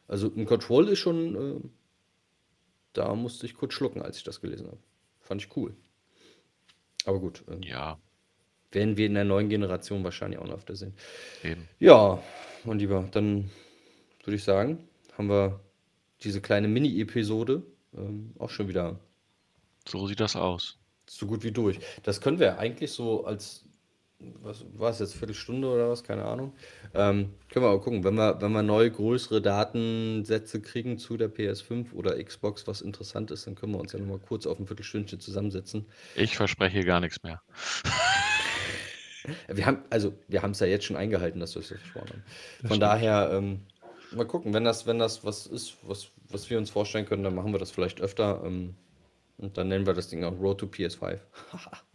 Also 0.06 0.32
ein 0.34 0.46
Control 0.46 0.88
ist 0.88 1.00
schon, 1.00 1.34
äh, 1.34 1.68
da 2.94 3.14
musste 3.14 3.44
ich 3.44 3.54
kurz 3.54 3.74
schlucken, 3.74 4.00
als 4.00 4.16
ich 4.16 4.24
das 4.24 4.40
gelesen 4.40 4.68
habe. 4.68 4.78
Fand 5.20 5.42
ich 5.42 5.54
cool. 5.54 5.76
Aber 7.08 7.20
gut. 7.20 7.42
Ähm, 7.50 7.62
ja. 7.62 7.98
Werden 8.70 8.98
wir 8.98 9.06
in 9.06 9.14
der 9.14 9.24
neuen 9.24 9.48
Generation 9.48 10.04
wahrscheinlich 10.04 10.38
auch 10.38 10.46
noch 10.46 10.56
öfter 10.56 10.76
sehen. 10.76 10.92
Eben. 11.42 11.66
Ja, 11.78 12.22
mein 12.64 12.78
Lieber, 12.78 13.08
dann 13.12 13.50
würde 14.24 14.36
ich 14.36 14.44
sagen, 14.44 14.86
haben 15.16 15.30
wir 15.30 15.58
diese 16.22 16.42
kleine 16.42 16.68
Mini-Episode 16.68 17.62
ähm, 17.96 18.34
auch 18.38 18.50
schon 18.50 18.68
wieder. 18.68 19.00
So 19.86 20.06
sieht 20.06 20.20
das 20.20 20.36
aus. 20.36 20.78
So 21.08 21.26
gut 21.26 21.44
wie 21.44 21.50
durch. 21.50 21.78
Das 22.02 22.20
können 22.20 22.38
wir 22.40 22.58
eigentlich 22.58 22.92
so 22.92 23.24
als 23.24 23.64
was 24.20 24.64
war 24.74 24.90
es 24.90 24.98
jetzt, 24.98 25.14
Viertelstunde 25.14 25.68
oder 25.68 25.90
was, 25.90 26.02
keine 26.02 26.24
Ahnung. 26.24 26.52
Ähm, 26.94 27.34
können 27.48 27.64
wir 27.64 27.70
auch 27.70 27.80
gucken, 27.80 28.02
wenn 28.02 28.14
wir, 28.14 28.40
wenn 28.40 28.52
wir 28.52 28.62
neue, 28.62 28.90
größere 28.90 29.40
Datensätze 29.40 30.60
kriegen 30.60 30.98
zu 30.98 31.16
der 31.16 31.32
PS5 31.32 31.92
oder 31.92 32.22
Xbox, 32.22 32.66
was 32.66 32.80
interessant 32.80 33.30
ist, 33.30 33.46
dann 33.46 33.54
können 33.54 33.72
wir 33.72 33.80
uns 33.80 33.92
ja 33.92 34.00
nochmal 34.00 34.18
kurz 34.18 34.46
auf 34.46 34.58
ein 34.58 34.66
Viertelstündchen 34.66 35.20
zusammensetzen. 35.20 35.86
Ich 36.16 36.36
verspreche 36.36 36.84
gar 36.84 37.00
nichts 37.00 37.22
mehr. 37.22 37.40
wir 39.48 39.66
haben, 39.66 39.84
also, 39.90 40.12
wir 40.26 40.42
haben 40.42 40.50
es 40.50 40.60
ja 40.60 40.66
jetzt 40.66 40.84
schon 40.84 40.96
eingehalten, 40.96 41.38
dass 41.38 41.54
wir 41.54 41.60
es 41.60 41.68
versprochen 41.68 42.08
haben. 42.08 42.24
Von 42.60 42.66
stimmt. 42.66 42.82
daher, 42.82 43.30
ähm, 43.32 43.60
mal 44.10 44.26
gucken, 44.26 44.52
wenn 44.52 44.64
das, 44.64 44.86
wenn 44.86 44.98
das 44.98 45.24
was 45.24 45.46
ist, 45.46 45.76
was, 45.82 46.08
was 46.28 46.50
wir 46.50 46.58
uns 46.58 46.70
vorstellen 46.70 47.06
können, 47.06 47.22
dann 47.22 47.36
machen 47.36 47.52
wir 47.52 47.58
das 47.58 47.70
vielleicht 47.70 48.00
öfter. 48.00 48.42
Ähm, 48.44 48.74
und 49.36 49.56
dann 49.56 49.68
nennen 49.68 49.86
wir 49.86 49.94
das 49.94 50.08
Ding 50.08 50.24
auch 50.24 50.36
Road 50.40 50.58
to 50.58 50.66
PS5. 50.66 51.20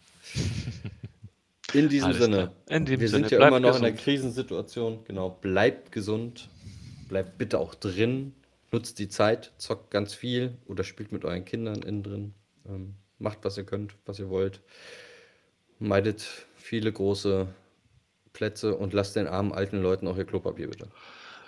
In 1.74 1.90
diesem 1.90 2.10
Alles 2.10 2.20
Sinne. 2.20 2.52
In 2.70 2.88
wir 2.88 2.98
Sinne. 2.98 3.10
sind 3.10 3.32
ja 3.32 3.48
immer 3.48 3.60
noch 3.60 3.70
gesund. 3.70 3.88
in 3.88 3.96
der 3.96 4.04
Krisensituation. 4.04 5.04
Genau, 5.06 5.30
bleibt 5.30 5.92
gesund. 5.92 6.50
Bleibt 7.08 7.38
bitte 7.38 7.60
auch 7.60 7.76
drin. 7.76 8.34
Nutzt 8.72 8.98
die 9.00 9.08
Zeit, 9.08 9.52
zockt 9.58 9.92
ganz 9.92 10.14
viel 10.14 10.58
oder 10.66 10.84
spielt 10.84 11.12
mit 11.12 11.26
euren 11.26 11.46
Kindern 11.46 11.84
innen 11.84 12.04
drin. 12.04 12.34
Ähm, 12.68 12.96
macht, 13.20 13.40
was 13.44 13.58
ihr 13.58 13.66
könnt, 13.66 13.96
was 14.06 14.20
ihr 14.20 14.30
wollt. 14.30 14.62
Meidet 15.80 16.48
viele 16.56 16.92
große 16.92 17.48
Plätze 18.34 18.76
und 18.76 18.94
lasst 18.94 19.16
den 19.16 19.28
armen 19.28 19.52
alten 19.52 19.82
Leuten 19.82 20.08
auch 20.08 20.18
ihr 20.18 20.26
Klopapier 20.26 20.70
bitte. 20.70 20.88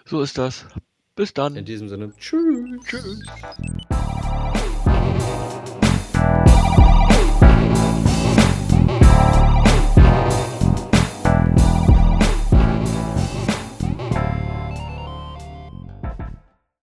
So 0.05 0.21
ist 0.21 0.37
das. 0.37 0.65
Bis 1.15 1.33
dann. 1.33 1.55
In 1.55 1.65
diesem 1.65 1.89
Sinne. 1.89 2.13
Tschüss. 2.19 2.79
Tschüss. 2.85 3.23